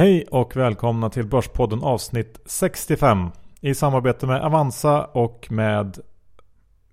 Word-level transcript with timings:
Hej 0.00 0.26
och 0.30 0.56
välkomna 0.56 1.10
till 1.10 1.26
Börspodden 1.26 1.82
avsnitt 1.82 2.40
65 2.46 3.28
i 3.60 3.74
samarbete 3.74 4.26
med 4.26 4.42
Avanza 4.42 5.04
och 5.04 5.46
med 5.50 5.98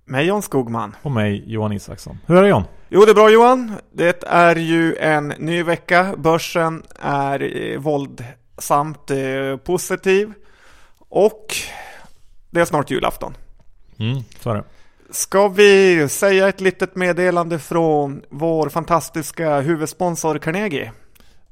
Med 0.06 0.26
John 0.26 0.42
Skogman. 0.42 0.96
och 1.02 1.12
mig 1.12 1.44
Johan 1.46 1.72
Isaksson. 1.72 2.18
Hur 2.26 2.38
är 2.38 2.42
det 2.42 2.50
John? 2.50 2.64
Jo, 2.90 3.06
det 3.06 3.12
är 3.12 3.16
bra 3.16 3.30
Johan. 3.30 3.74
Det 3.92 4.24
är 4.28 4.56
ju 4.56 4.96
en 4.96 5.28
ny 5.28 5.64
vecka. 5.64 6.16
Börsen 6.18 6.84
är 7.00 7.72
eh, 7.72 7.80
våldsamt 7.80 9.12
eh, 9.12 9.58
positiv. 9.64 10.34
Och 10.98 11.46
det 12.50 12.62
är 12.62 12.66
snart 12.66 12.92
julafton. 12.92 13.34
Mm, 14.00 14.24
så 14.40 14.50
är 14.50 14.56
det. 14.56 14.64
Ska 15.10 15.48
vi 15.48 16.10
säga 16.10 16.48
ett 16.48 16.62
litet 16.62 16.96
meddelande 16.96 17.60
från 17.60 18.22
vår 18.30 18.70
fantastiska 18.70 19.60
huvudsponsor 19.60 20.38
Carnegie? 20.38 20.92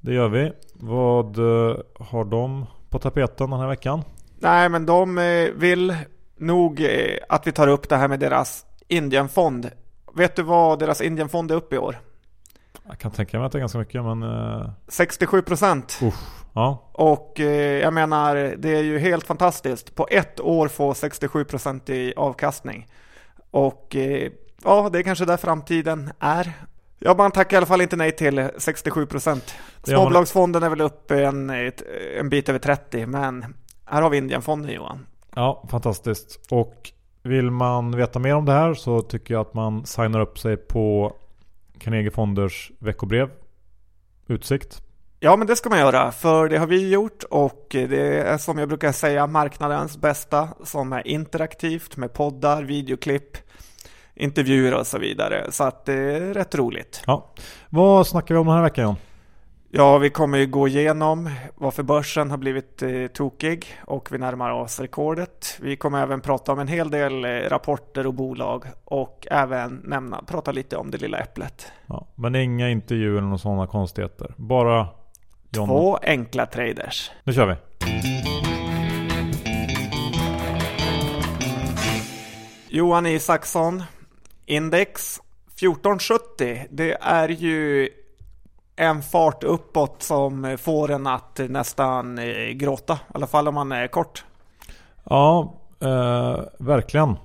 Det 0.06 0.14
gör 0.14 0.30
vi. 0.30 0.52
Vad 0.74 1.38
eh, 1.38 1.78
har 2.00 2.26
de 2.26 2.66
på 2.90 3.00
tapeten 3.00 3.50
den 3.50 3.60
här 3.60 3.68
veckan? 3.68 4.04
Nej, 4.40 4.70
men 4.70 4.86
de 4.86 5.18
eh, 5.18 5.50
vill 5.56 5.96
nog 6.38 6.82
eh, 6.82 6.90
att 7.30 7.48
vi 7.48 7.52
tar 7.52 7.68
upp 7.68 7.90
det 7.90 7.96
här 7.96 8.08
med 8.08 8.20
deras 8.20 8.66
Indienfond. 8.88 9.72
Vet 10.14 10.36
du 10.36 10.44
vad 10.44 10.80
deras 10.80 11.02
Indienfond 11.02 11.52
är 11.52 11.56
uppe 11.56 11.76
i 11.76 11.78
år? 11.78 12.00
Jag 12.88 13.00
kan 13.00 13.12
tänka 13.12 13.38
mig 13.38 13.46
att 13.46 13.52
det 13.52 13.58
är 13.58 13.60
ganska 13.60 13.78
mycket 13.78 14.04
men... 14.04 14.24
Uh, 14.24 14.70
67 14.88 15.42
procent. 15.42 16.00
ja. 16.54 16.92
Och 16.94 17.40
jag 17.82 17.94
menar, 17.94 18.36
det 18.58 18.76
är 18.76 18.84
ju 18.84 19.00
helt 19.00 19.28
fantastiskt. 19.28 19.96
På 19.96 20.08
ett 20.12 20.40
år 20.40 20.68
få 20.68 20.94
67 20.94 21.44
procent 21.44 21.90
i 21.90 22.14
avkastning. 22.18 22.88
Och 23.52 23.96
ja, 24.64 24.90
det 24.92 25.00
är 25.00 25.04
kanske 25.04 25.26
där 25.26 25.38
framtiden 25.38 26.12
är. 26.20 26.54
Ja, 27.00 27.16
man 27.18 27.32
tackar 27.32 27.56
i 27.56 27.58
alla 27.58 27.66
fall 27.66 27.82
inte 27.82 27.96
nej 27.96 28.12
till 28.12 28.50
67 28.58 29.06
procent. 29.06 29.56
Småbolagsfonden 29.84 30.64
är 30.64 30.70
väl 30.70 30.82
uppe 30.82 31.24
en, 31.24 31.50
en 32.20 32.30
bit 32.30 32.50
över 32.50 32.60
30, 32.60 33.06
men 33.06 33.46
här 33.86 34.02
har 34.02 34.10
vi 34.10 34.18
Indienfonden 34.18 34.72
Johan. 34.72 35.06
Ja, 35.36 35.68
fantastiskt. 35.72 36.40
Och 36.50 36.92
vill 37.24 37.52
man 37.52 37.96
veta 37.96 38.20
mer 38.20 38.36
om 38.36 38.46
det 38.46 38.52
här 38.52 38.74
så 38.74 39.02
tycker 39.02 39.34
jag 39.34 39.42
att 39.42 39.54
man 39.54 39.86
signar 39.86 40.20
upp 40.20 40.40
sig 40.40 40.58
på 40.58 41.14
Carnegie 41.80 42.12
Fonders 42.12 42.72
veckobrev 42.80 43.30
Utsikt. 44.28 44.82
Ja, 45.20 45.36
men 45.36 45.48
det 45.48 45.56
ska 45.56 45.70
man 45.70 45.80
göra, 45.80 46.12
för 46.12 46.50
det 46.50 46.58
har 46.58 46.68
vi 46.68 46.90
gjort 46.90 47.24
och 47.24 47.66
det 47.70 48.20
är 48.20 48.38
som 48.38 48.58
jag 48.58 48.68
brukar 48.68 48.92
säga 48.92 49.28
marknadens 49.28 49.98
bästa 49.98 50.50
som 50.64 50.94
är 50.94 51.08
interaktivt 51.08 51.98
med 51.98 52.14
poddar, 52.14 52.64
videoklipp, 52.64 53.38
intervjuer 54.16 54.74
och 54.74 54.88
så 54.88 54.98
vidare. 54.98 55.52
Så 55.52 55.64
att 55.64 55.86
det 55.86 55.94
är 55.94 56.34
rätt 56.34 56.56
roligt. 56.56 57.04
Ja. 57.08 57.34
Vad 57.70 58.08
snackar 58.08 58.36
vi 58.36 58.40
om 58.40 58.48
den 58.48 58.56
här 58.56 58.64
veckan 58.64 58.84
John? 58.84 58.96
Ja, 59.78 59.98
vi 59.98 60.10
kommer 60.10 60.38
ju 60.38 60.46
gå 60.46 60.68
igenom 60.68 61.30
varför 61.56 61.84
börsen 61.84 62.32
har 62.32 62.38
blivit 62.38 62.82
eh, 62.82 63.08
tokig 63.14 63.66
och 63.86 64.12
vi 64.12 64.18
närmar 64.18 64.52
oss 64.52 64.80
rekordet. 64.80 65.58
Vi 65.62 65.76
kommer 65.76 66.02
även 66.02 66.22
prata 66.22 66.52
om 66.52 66.60
en 66.60 66.68
hel 66.68 66.92
del 66.92 67.26
eh, 67.26 67.30
rapporter 67.30 68.08
och 68.08 68.14
bolag 68.14 68.66
och 68.86 69.28
även 69.32 69.82
nämna, 69.84 70.22
prata 70.28 70.52
lite 70.52 70.78
om 70.78 70.92
det 70.92 70.98
lilla 70.98 71.18
äpplet. 71.18 71.72
Ja, 71.88 72.08
men 72.16 72.36
inga 72.36 72.70
intervjuer 72.70 73.22
några 73.22 73.38
sådana 73.38 73.68
konstigheter. 73.68 74.34
Bara 74.38 74.88
John. 75.50 75.68
Två 75.68 75.98
enkla 75.98 76.46
traders. 76.46 77.12
Nu 77.24 77.34
kör 77.34 77.46
vi. 77.46 77.56
Johan 82.70 83.06
Isaksson, 83.06 83.84
index 84.46 85.20
1470. 85.48 86.68
Det 86.70 86.98
är 87.02 87.30
ju 87.30 87.90
en 88.76 89.02
fart 89.02 89.44
uppåt 89.44 90.04
som 90.04 90.58
får 90.60 90.92
en 90.92 91.08
att 91.08 91.40
nästan 91.50 92.18
eh, 92.18 92.50
gråta. 92.50 92.94
I 92.94 92.98
alla 93.14 93.28
fall 93.28 93.48
om 93.48 93.56
man 93.56 93.72
är 93.72 93.88
kort. 93.88 94.26
Ja, 95.04 95.54
eh, 95.80 96.40
verkligen. 96.60 97.16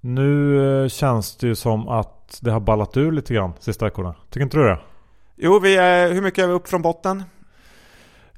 Nu 0.00 0.82
eh, 0.82 0.88
känns 0.88 1.36
det 1.36 1.46
ju 1.46 1.54
som 1.54 1.88
att 1.88 2.38
det 2.42 2.50
har 2.50 2.60
ballat 2.60 2.96
ur 2.96 3.12
lite 3.12 3.34
grann 3.34 3.52
sista 3.60 3.84
veckorna. 3.84 4.14
Tycker 4.30 4.44
inte 4.44 4.56
du 4.56 4.64
det? 4.64 4.78
Jo, 5.36 5.58
vi 5.58 5.76
är, 5.76 6.12
hur 6.12 6.22
mycket 6.22 6.44
är 6.44 6.48
vi 6.48 6.54
upp 6.54 6.68
från 6.68 6.82
botten? 6.82 7.22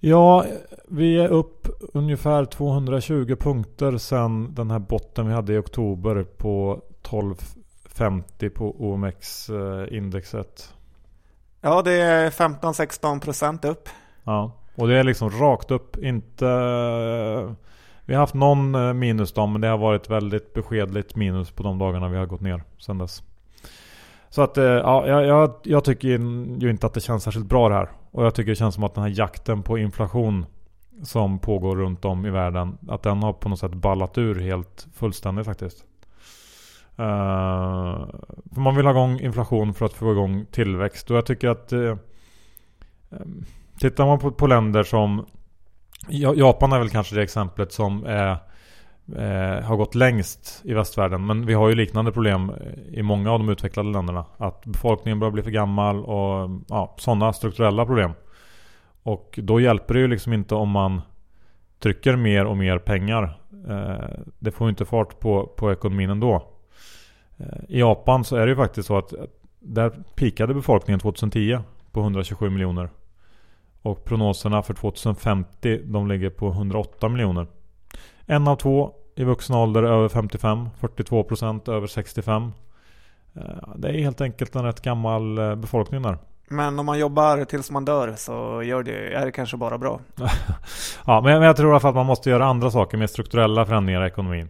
Ja, 0.01 0.45
vi 0.89 1.19
är 1.19 1.29
upp 1.29 1.69
ungefär 1.95 2.45
220 2.45 3.37
punkter 3.41 3.99
sen 3.99 4.55
den 4.55 4.71
här 4.71 4.79
botten 4.79 5.29
vi 5.29 5.35
hade 5.35 5.55
i 5.55 5.59
oktober 5.59 6.23
på 6.23 6.83
1250 7.97 8.51
på 8.51 8.77
OMX-indexet. 8.79 10.75
Ja, 11.61 11.83
det 11.83 11.93
är 11.93 12.31
15-16 12.31 13.21
procent 13.21 13.65
upp. 13.65 13.89
Ja, 14.25 14.53
och 14.75 14.89
det 14.89 14.95
är 14.99 15.05
liksom 15.05 15.31
rakt 15.31 15.71
upp. 15.71 15.97
Inte... 15.97 16.47
Vi 18.05 18.15
har 18.15 18.21
haft 18.21 18.35
någon 18.35 18.75
eh, 18.75 18.93
minusdag 18.93 19.47
men 19.47 19.61
det 19.61 19.69
har 19.69 19.79
varit 19.79 20.11
väldigt 20.11 20.55
beskedligt 20.55 21.17
minus 21.17 21.51
på 21.51 21.63
de 21.63 21.79
dagarna 21.79 22.09
vi 22.09 22.17
har 22.17 22.27
gått 22.27 22.41
ner 22.41 22.63
sen 22.79 22.99
dess. 22.99 23.23
Så 24.29 24.43
att 24.43 24.59
eh, 24.59 24.65
ja, 24.65 25.07
jag, 25.07 25.27
jag, 25.27 25.55
jag 25.63 25.85
tycker 25.85 26.09
ju 26.59 26.71
inte 26.71 26.87
att 26.87 26.95
det 26.95 27.01
känns 27.01 27.23
särskilt 27.23 27.47
bra 27.47 27.69
det 27.69 27.75
här. 27.75 27.89
Och 28.11 28.25
jag 28.25 28.35
tycker 28.35 28.51
det 28.51 28.57
känns 28.57 28.75
som 28.75 28.85
att 28.85 28.95
den 28.95 29.05
här 29.05 29.15
jakten 29.19 29.63
på 29.63 29.79
inflation 29.79 30.47
som 31.03 31.39
pågår 31.39 31.77
runt 31.77 32.05
om 32.05 32.27
i 32.27 32.31
världen. 32.31 32.79
Att 32.89 33.03
den 33.03 33.23
har 33.23 33.33
på 33.33 33.49
något 33.49 33.59
sätt 33.59 33.75
ballat 33.75 34.19
ur 34.19 34.41
helt 34.41 34.87
fullständigt 34.95 35.47
faktiskt. 35.47 35.85
Uh, 37.01 38.07
för 38.55 38.61
man 38.61 38.77
vill 38.77 38.87
ha 38.87 38.93
igång 38.93 39.21
inflation 39.21 39.75
för 39.75 39.87
att 39.87 39.93
få 39.93 40.13
igång 40.13 40.47
tillväxt. 40.51 41.11
Och 41.11 41.17
jag 41.17 41.27
tycker 41.27 41.49
att 41.49 41.73
uh, 41.73 41.97
Tittar 43.79 44.07
man 44.07 44.19
på, 44.19 44.31
på 44.31 44.47
länder 44.47 44.83
som 44.83 45.27
Japan 46.09 46.73
är 46.73 46.79
väl 46.79 46.91
kanske 46.91 47.15
det 47.15 47.23
exemplet 47.23 47.73
som 47.73 48.05
är, 48.07 48.31
uh, 48.31 49.65
har 49.65 49.77
gått 49.77 49.95
längst 49.95 50.61
i 50.65 50.75
västvärlden. 50.75 51.27
Men 51.27 51.47
vi 51.47 51.55
har 51.55 51.69
ju 51.69 51.75
liknande 51.75 52.13
problem 52.13 52.53
i 52.89 53.03
många 53.03 53.33
av 53.33 53.39
de 53.39 53.49
utvecklade 53.49 53.89
länderna. 53.91 54.25
Att 54.37 54.65
befolkningen 54.65 55.19
börjar 55.19 55.33
bli 55.33 55.43
för 55.43 55.51
gammal 55.51 56.05
och 56.05 56.51
ja, 56.69 56.95
sådana 56.99 57.33
strukturella 57.33 57.87
problem. 57.87 58.13
Och 59.03 59.39
då 59.43 59.61
hjälper 59.61 59.95
det 59.95 60.01
ju 60.01 60.09
liksom 60.09 60.33
inte 60.33 60.55
om 60.55 60.71
man 60.71 61.01
trycker 61.79 62.17
mer 62.17 62.45
och 62.45 62.57
mer 62.57 62.79
pengar. 62.79 63.41
Det 64.39 64.51
får 64.51 64.67
ju 64.67 64.71
inte 64.71 64.85
fart 64.85 65.21
på, 65.21 65.47
på 65.47 65.73
ekonomin 65.73 66.11
ändå. 66.11 66.56
Eh, 67.39 67.47
I 67.69 67.79
Japan 67.81 68.25
så 68.25 68.37
är 68.37 68.47
det 68.47 68.51
ju 68.51 68.57
faktiskt 68.57 68.87
så 68.87 68.99
att 68.99 69.13
där 69.59 69.91
pikade 70.15 70.55
befolkningen 70.55 71.01
2010 71.01 71.59
på 71.93 72.01
127 72.01 72.51
miljoner. 72.51 72.89
Och 73.83 74.05
prognoserna 74.05 74.63
för 74.63 74.75
2050 74.75 75.81
de 75.85 76.09
ligger 76.09 76.31
på 76.31 76.49
108 76.49 77.09
miljoner. 77.09 77.47
En 78.27 78.49
av 78.49 78.57
två 78.57 78.93
i 79.15 79.25
vuxen 79.25 79.57
ålder 79.57 79.83
över 79.83 80.09
55, 80.09 80.69
42% 80.81 81.69
över 81.73 81.87
65. 81.87 82.53
Eh, 83.35 83.43
Det 83.77 83.89
är 83.89 83.93
helt 83.93 84.21
enkelt 84.21 84.55
en 84.55 84.65
rätt 84.65 84.81
gammal 84.83 85.39
eh, 85.39 85.55
befolkning 85.55 86.03
där. 86.03 86.19
Men 86.49 86.79
om 86.79 86.87
man 86.87 86.99
jobbar 86.99 87.45
tills 87.45 87.71
man 87.71 87.85
dör 87.85 88.15
så 88.17 88.63
gör 88.63 88.83
det, 88.83 89.15
är 89.15 89.25
det 89.25 89.33
kanske 89.33 89.57
bara 89.57 89.79
bra. 89.79 90.01
Ja, 91.07 91.21
men 91.21 91.33
jag, 91.33 91.39
men 91.39 91.47
jag 91.47 91.57
tror 91.57 91.69
i 91.69 91.71
alla 91.71 91.81
fall 91.81 91.89
att 91.89 91.95
man 91.97 92.07
måste 92.07 92.31
göra 92.31 92.47
andra 92.47 92.71
saker 92.71 92.99
med 92.99 93.11
strukturella 93.11 93.67
förändringar 93.67 94.05
i 94.05 94.07
ekonomin. 94.07 94.49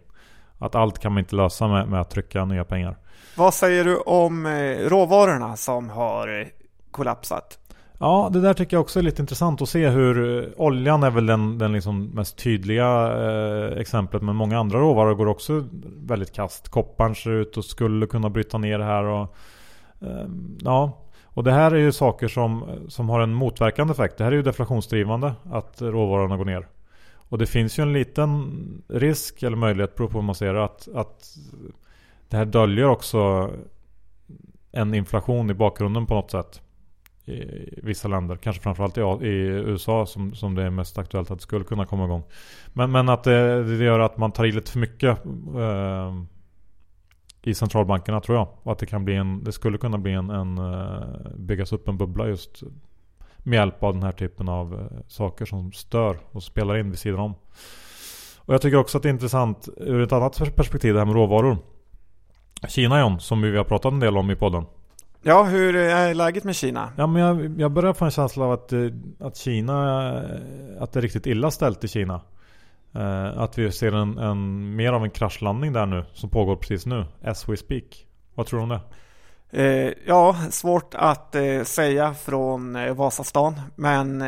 Att 0.59 0.75
allt 0.75 0.99
kan 0.99 1.11
man 1.11 1.19
inte 1.19 1.35
lösa 1.35 1.67
med, 1.67 1.87
med 1.87 2.01
att 2.01 2.09
trycka 2.09 2.45
nya 2.45 2.63
pengar. 2.63 2.97
Vad 3.35 3.53
säger 3.53 3.83
du 3.83 3.97
om 3.97 4.45
eh, 4.45 4.89
råvarorna 4.89 5.55
som 5.55 5.89
har 5.89 6.39
eh, 6.39 6.47
kollapsat? 6.91 7.59
Ja, 7.99 8.29
det 8.33 8.41
där 8.41 8.53
tycker 8.53 8.77
jag 8.77 8.81
också 8.81 8.99
är 8.99 9.03
lite 9.03 9.21
intressant 9.21 9.61
att 9.61 9.69
se 9.69 9.89
hur 9.89 10.43
eh, 10.43 10.49
oljan 10.57 11.03
är 11.03 11.11
väl 11.11 11.25
den, 11.25 11.57
den 11.57 11.73
liksom 11.73 12.05
mest 12.05 12.37
tydliga 12.37 13.13
eh, 13.17 13.79
exemplet. 13.79 14.21
Men 14.21 14.35
många 14.35 14.59
andra 14.59 14.79
råvaror 14.79 15.15
går 15.15 15.27
också 15.27 15.63
väldigt 16.05 16.33
kast. 16.33 16.69
Kopparn 16.69 17.15
ser 17.15 17.31
ut 17.31 17.57
och 17.57 17.65
skulle 17.65 18.07
kunna 18.07 18.29
bryta 18.29 18.57
ner 18.57 18.79
det 18.79 18.85
här. 18.85 19.03
Och, 19.03 19.35
ehm, 20.01 20.57
ja. 20.61 21.05
och 21.25 21.43
det 21.43 21.51
här 21.51 21.71
är 21.71 21.79
ju 21.79 21.91
saker 21.91 22.27
som, 22.27 22.65
som 22.87 23.09
har 23.09 23.19
en 23.19 23.33
motverkande 23.33 23.91
effekt. 23.91 24.17
Det 24.17 24.23
här 24.23 24.31
är 24.31 24.35
ju 24.35 24.41
deflationsdrivande 24.41 25.33
att 25.51 25.81
råvarorna 25.81 26.37
går 26.37 26.45
ner. 26.45 26.67
Och 27.29 27.37
det 27.37 27.45
finns 27.45 27.79
ju 27.79 27.81
en 27.81 27.93
liten 27.93 28.83
risk 28.87 29.43
eller 29.43 29.57
möjlighet, 29.57 29.95
beroende 29.95 30.11
på 30.11 30.19
hur 30.19 30.25
man 30.25 30.35
ser 30.35 30.53
det, 30.53 30.63
att, 30.63 30.87
att 30.95 31.37
det 32.29 32.37
här 32.37 32.45
döljer 32.45 32.85
också 32.85 33.51
en 34.71 34.93
inflation 34.93 35.49
i 35.49 35.53
bakgrunden 35.53 36.05
på 36.05 36.13
något 36.13 36.31
sätt 36.31 36.61
i 37.25 37.79
vissa 37.83 38.07
länder. 38.07 38.35
Kanske 38.35 38.61
framförallt 38.61 38.97
i, 38.97 39.01
i 39.01 39.47
USA 39.47 40.05
som, 40.05 40.33
som 40.35 40.55
det 40.55 40.63
är 40.63 40.69
mest 40.69 40.97
aktuellt 40.97 41.31
att 41.31 41.37
det 41.37 41.43
skulle 41.43 41.65
kunna 41.65 41.85
komma 41.85 42.05
igång. 42.05 42.23
Men, 42.73 42.91
men 42.91 43.09
att 43.09 43.23
det, 43.23 43.63
det 43.77 43.83
gör 43.83 43.99
att 43.99 44.17
man 44.17 44.31
tar 44.31 44.45
i 44.45 44.51
lite 44.51 44.71
för 44.71 44.79
mycket 44.79 45.25
eh, 45.55 46.23
i 47.41 47.53
centralbankerna 47.53 48.21
tror 48.21 48.37
jag. 48.37 48.47
Och 48.63 48.71
att 48.71 48.79
det 48.79 48.85
kan 48.85 49.05
bli 49.05 49.15
en, 49.15 49.43
det 49.43 49.51
skulle 49.51 49.77
kunna 49.77 49.97
bli 49.97 50.13
en, 50.13 50.29
en 50.29 50.57
eh, 50.57 51.35
byggas 51.35 51.73
upp 51.73 51.87
en 51.87 51.97
bubbla 51.97 52.27
just 52.27 52.63
med 53.47 53.57
hjälp 53.57 53.83
av 53.83 53.93
den 53.93 54.03
här 54.03 54.11
typen 54.11 54.49
av 54.49 54.73
eh, 54.73 54.99
saker 55.07 55.45
som 55.45 55.71
stör 55.71 56.17
och 56.31 56.43
spelar 56.43 56.77
in 56.77 56.89
vid 56.89 56.99
sidan 56.99 57.19
om. 57.19 57.33
Och 58.37 58.53
jag 58.53 58.61
tycker 58.61 58.77
också 58.77 58.97
att 58.97 59.03
det 59.03 59.09
är 59.09 59.13
intressant 59.13 59.69
ur 59.77 60.01
ett 60.01 60.11
annat 60.11 60.55
perspektiv 60.55 60.93
det 60.93 60.99
här 60.99 61.05
med 61.05 61.15
råvaror. 61.15 61.57
Kina 62.67 62.99
John, 62.99 63.19
som 63.19 63.41
vi 63.41 63.57
har 63.57 63.63
pratat 63.63 63.93
en 63.93 63.99
del 63.99 64.17
om 64.17 64.31
i 64.31 64.35
podden. 64.35 64.65
Ja, 65.21 65.43
hur 65.43 65.75
är 65.75 66.13
läget 66.13 66.43
med 66.43 66.55
Kina? 66.55 66.89
Ja, 66.97 67.07
men 67.07 67.21
jag, 67.21 67.61
jag 67.61 67.71
börjar 67.71 67.93
få 67.93 68.05
en 68.05 68.11
känsla 68.11 68.45
av 68.45 68.51
att, 68.51 68.73
eh, 68.73 68.79
att 69.19 69.37
Kina, 69.37 70.07
eh, 70.17 70.81
att 70.83 70.91
det 70.91 70.99
är 70.99 71.01
riktigt 71.01 71.27
illa 71.27 71.51
ställt 71.51 71.83
i 71.83 71.87
Kina. 71.87 72.21
Att 73.35 73.57
vi 73.57 73.71
ser 73.71 73.91
en, 73.91 74.17
en, 74.17 74.75
mer 74.75 74.93
av 74.93 75.03
en 75.03 75.09
kraschlandning 75.09 75.73
där 75.73 75.85
nu, 75.85 76.05
som 76.13 76.29
pågår 76.29 76.55
precis 76.55 76.85
nu, 76.85 77.05
as 77.23 77.49
we 77.49 77.57
speak. 77.57 78.05
Vad 78.35 78.45
tror 78.45 78.59
du 78.59 78.63
om 78.63 78.69
det? 78.69 78.79
Eh, 79.49 79.93
ja, 80.05 80.35
svårt 80.51 80.95
att 80.95 81.35
eh, 81.35 81.63
säga 81.63 82.13
från 82.13 82.75
eh, 82.75 82.93
Vasastan, 82.93 83.61
men 83.75 84.19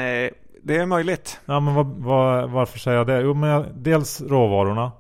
det 0.64 0.76
är 0.78 0.86
möjligt. 0.86 1.40
Ja, 1.46 1.60
men 1.60 1.74
vad, 1.74 1.88
vad, 1.88 2.50
varför 2.50 2.80
säger 2.80 2.98
jag 2.98 3.08
det? 3.08 3.22
Jo, 3.22 3.34
men 3.34 3.66
dels 3.76 4.22
råvarorna. 4.22 4.92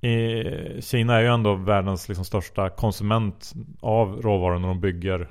I, 0.00 0.82
Kina 0.82 1.16
är 1.16 1.20
ju 1.20 1.26
ändå 1.26 1.54
världens 1.54 2.08
liksom 2.08 2.24
största 2.24 2.70
konsument 2.70 3.52
av 3.80 4.22
råvaror 4.22 4.58
när 4.58 4.68
de 4.68 4.80
bygger 4.80 5.30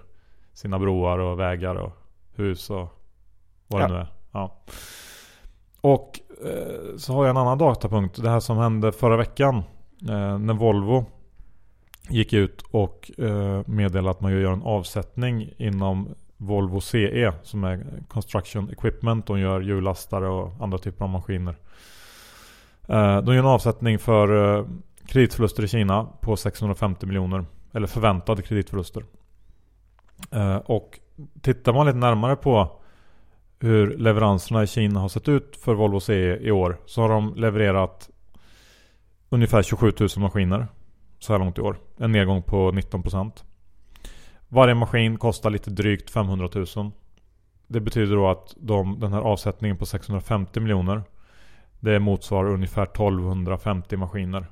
sina 0.54 0.80
broar 0.80 1.20
och 1.20 1.40
vägar 1.40 1.76
och 1.76 1.92
hus 2.36 2.70
och 2.70 2.88
vad 3.68 3.82
det 3.82 3.88
nu 3.88 3.96
är. 3.96 4.08
Ja. 4.32 4.64
Och 5.82 6.20
så 6.98 7.14
har 7.14 7.26
jag 7.26 7.30
en 7.30 7.38
annan 7.38 7.58
datapunkt. 7.58 8.24
Det 8.24 8.30
här 8.30 8.40
som 8.40 8.58
hände 8.58 8.92
förra 8.92 9.18
veckan. 9.18 9.64
När 10.40 10.54
Volvo 10.54 11.06
gick 12.12 12.34
ut 12.34 12.62
och 12.72 13.12
eh, 13.18 13.62
meddelade 13.66 14.12
att 14.12 14.22
man 14.22 14.32
gör 14.32 14.54
en 14.54 14.64
avsättning 14.64 15.54
inom 15.58 16.16
Volvo 16.38 16.82
CE 16.82 17.34
som 17.44 17.64
är 17.64 17.86
Construction 18.08 18.70
Equipment. 18.70 19.28
De 19.28 19.40
gör 19.40 19.62
hjullastare 19.62 20.28
och 20.28 20.54
andra 20.60 20.78
typer 20.78 21.06
av 21.06 21.10
maskiner. 21.12 21.56
Eh, 22.88 23.22
de 23.22 23.36
gör 23.36 23.40
en 23.40 23.46
avsättning 23.46 24.00
för 24.00 24.58
eh, 24.58 24.66
kreditförluster 25.06 25.64
i 25.64 25.68
Kina 25.68 26.08
på 26.22 26.36
650 26.38 27.06
miljoner. 27.06 27.46
Eller 27.74 27.88
förväntade 27.88 28.42
kreditförluster. 28.42 29.04
Eh, 30.32 30.56
och 30.56 31.00
tittar 31.42 31.74
man 31.74 31.86
lite 31.86 31.98
närmare 31.98 32.36
på 32.36 32.82
hur 33.60 33.98
leveranserna 33.98 34.64
i 34.64 34.68
Kina 34.68 35.00
har 35.00 35.10
sett 35.10 35.30
ut 35.30 35.58
för 35.58 35.74
Volvo 35.74 36.00
CE 36.00 36.38
i 36.42 36.52
år. 36.52 36.78
Så 36.86 37.02
har 37.02 37.10
de 37.10 37.36
levererat 37.36 38.10
ungefär 39.30 39.64
27 39.64 39.94
000 40.00 40.10
maskiner 40.18 40.68
så 41.22 41.34
här 41.34 41.40
långt 41.40 41.58
i 41.58 41.62
år. 41.62 41.78
En 41.98 42.12
nedgång 42.12 42.42
på 42.42 42.72
19%. 42.72 43.32
Varje 44.48 44.76
maskin 44.76 45.18
kostar 45.18 45.50
lite 45.50 45.70
drygt 45.70 46.10
500 46.10 46.50
000. 46.76 46.92
Det 47.68 47.80
betyder 47.80 48.16
då 48.16 48.30
att 48.30 48.56
de, 48.58 49.00
den 49.00 49.14
här 49.14 49.22
avsättningen 49.22 49.78
på 49.78 49.86
650 49.86 50.60
miljoner 50.60 51.04
det 51.80 52.00
motsvarar 52.00 52.50
ungefär 52.50 52.84
1250 52.84 53.98
maskiner. 53.98 54.46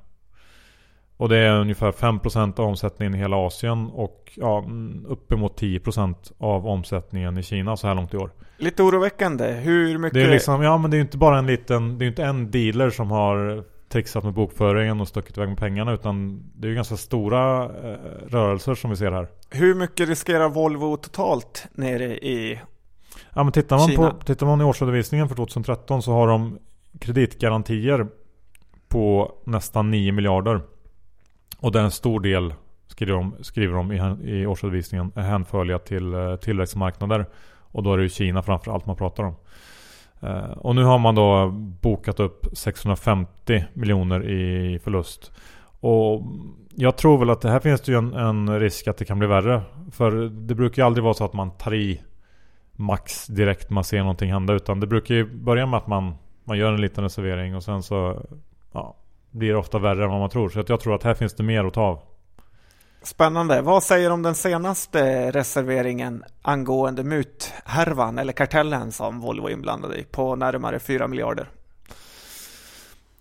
Och 1.17 1.29
det 1.29 1.37
är 1.37 1.59
ungefär 1.59 1.91
5% 1.91 2.59
av 2.59 2.65
omsättningen 2.65 3.15
i 3.15 3.17
hela 3.17 3.37
Asien 3.37 3.87
och 3.87 4.31
ja, 4.35 4.65
uppemot 5.07 5.61
10% 5.61 6.15
av 6.37 6.67
omsättningen 6.67 7.37
i 7.37 7.43
Kina 7.43 7.77
så 7.77 7.87
här 7.87 7.95
långt 7.95 8.13
i 8.13 8.17
år. 8.17 8.31
Lite 8.57 8.83
oroväckande. 8.83 9.51
Hur 9.51 9.97
mycket? 9.97 10.13
Det 10.13 10.21
är 10.21 10.31
liksom, 10.31 10.61
ja 10.61 10.77
men 10.77 10.91
det 10.91 10.95
är 10.95 10.99
ju 10.99 11.03
inte 11.03 11.17
bara 11.17 11.37
en 11.37 11.47
liten, 11.47 11.97
det 11.97 12.03
är 12.03 12.05
ju 12.05 12.09
inte 12.09 12.23
en 12.23 12.51
dealer 12.51 12.89
som 12.89 13.11
har 13.11 13.63
trixat 13.89 14.23
med 14.23 14.33
bokföringen 14.33 15.01
och 15.01 15.07
stuckit 15.07 15.37
iväg 15.37 15.49
med 15.49 15.57
pengarna 15.57 15.93
utan 15.93 16.43
det 16.55 16.67
är 16.67 16.69
ju 16.69 16.75
ganska 16.75 16.97
stora 16.97 17.63
eh, 17.63 17.99
rörelser 18.27 18.75
som 18.75 18.89
vi 18.89 18.95
ser 18.95 19.11
här. 19.11 19.27
Hur 19.49 19.75
mycket 19.75 20.09
riskerar 20.09 20.49
Volvo 20.49 20.97
totalt 20.97 21.67
nere 21.73 22.17
i 22.17 22.59
Ja 23.33 23.43
men 23.43 23.51
tittar 23.51 23.77
man, 23.77 23.87
Kina? 23.87 24.11
på, 24.11 24.25
tittar 24.25 24.45
man 24.45 24.61
i 24.61 24.63
årsredovisningen 24.63 25.27
för 25.27 25.35
2013 25.35 26.01
så 26.01 26.11
har 26.11 26.27
de 26.27 26.59
kreditgarantier 26.99 28.07
på 28.87 29.35
nästan 29.43 29.91
9 29.91 30.11
miljarder. 30.11 30.61
Och 31.59 31.71
där 31.71 31.83
en 31.83 31.91
stor 31.91 32.19
del 32.19 32.53
skriver 32.87 33.13
de, 33.13 33.35
skriver 33.41 33.75
de 33.75 33.91
i, 33.91 34.31
i 34.31 34.45
årsredovisningen 34.45 35.11
är 35.15 35.21
hänförliga 35.21 35.79
till 35.79 36.13
eh, 36.13 36.35
tillväxtmarknader. 36.35 37.25
Och 37.71 37.83
då 37.83 37.93
är 37.93 37.97
det 37.97 38.03
ju 38.03 38.09
Kina 38.09 38.43
framför 38.43 38.71
allt 38.71 38.85
man 38.85 38.95
pratar 38.95 39.23
om. 39.23 39.35
Eh, 40.21 40.51
och 40.51 40.75
nu 40.75 40.83
har 40.83 40.97
man 40.97 41.15
då 41.15 41.49
bokat 41.81 42.19
upp 42.19 42.45
650 42.53 43.65
miljoner 43.73 44.29
i 44.29 44.79
förlust. 44.79 45.31
Och 45.79 46.21
jag 46.75 46.97
tror 46.97 47.17
väl 47.17 47.29
att 47.29 47.41
det 47.41 47.49
här 47.49 47.59
finns 47.59 47.81
det 47.81 47.91
ju 47.91 47.97
en, 47.97 48.13
en, 48.13 48.59
risk 48.59 48.87
att 48.87 48.97
det 48.97 49.05
kan 49.05 49.19
bli 49.19 49.27
värre. 49.27 49.61
För 49.91 50.11
det 50.29 50.55
brukar 50.55 50.81
ju 50.81 50.85
aldrig 50.85 51.03
vara 51.03 51.13
så 51.13 51.25
att 51.25 51.33
man 51.33 51.51
tar 51.51 51.73
i 51.73 52.01
max 52.71 53.27
direkt 53.27 53.69
man 53.69 53.83
ser 53.83 53.99
någonting 53.99 54.31
hända. 54.31 54.53
Utan 54.53 54.79
det 54.79 54.87
brukar 54.87 55.15
ju 55.15 55.25
börja 55.25 55.65
med 55.65 55.77
att 55.77 55.87
man, 55.87 56.13
man 56.43 56.57
gör 56.57 56.73
en 56.73 56.81
liten 56.81 57.03
reservering 57.03 57.55
och 57.55 57.63
sen 57.63 57.83
så 57.83 58.25
ja, 58.71 58.95
blir 59.31 59.49
det 59.49 59.57
ofta 59.57 59.79
värre 59.79 60.03
än 60.03 60.09
vad 60.09 60.19
man 60.19 60.29
tror. 60.29 60.49
Så 60.49 60.63
jag 60.67 60.79
tror 60.79 60.95
att 60.95 61.03
här 61.03 61.13
finns 61.13 61.33
det 61.33 61.43
mer 61.43 61.65
att 61.65 61.73
ta 61.73 61.81
av. 61.81 62.01
Spännande. 63.01 63.61
Vad 63.61 63.83
säger 63.83 64.09
du 64.09 64.13
om 64.13 64.21
den 64.21 64.35
senaste 64.35 65.31
reserveringen 65.31 66.23
angående 66.41 67.03
muthärvan 67.03 68.17
eller 68.17 68.33
kartellen 68.33 68.91
som 68.91 69.19
Volvo 69.19 69.47
är 69.47 69.51
inblandad 69.51 69.95
i 69.95 70.03
på 70.03 70.35
närmare 70.35 70.79
4 70.79 71.07
miljarder? 71.07 71.49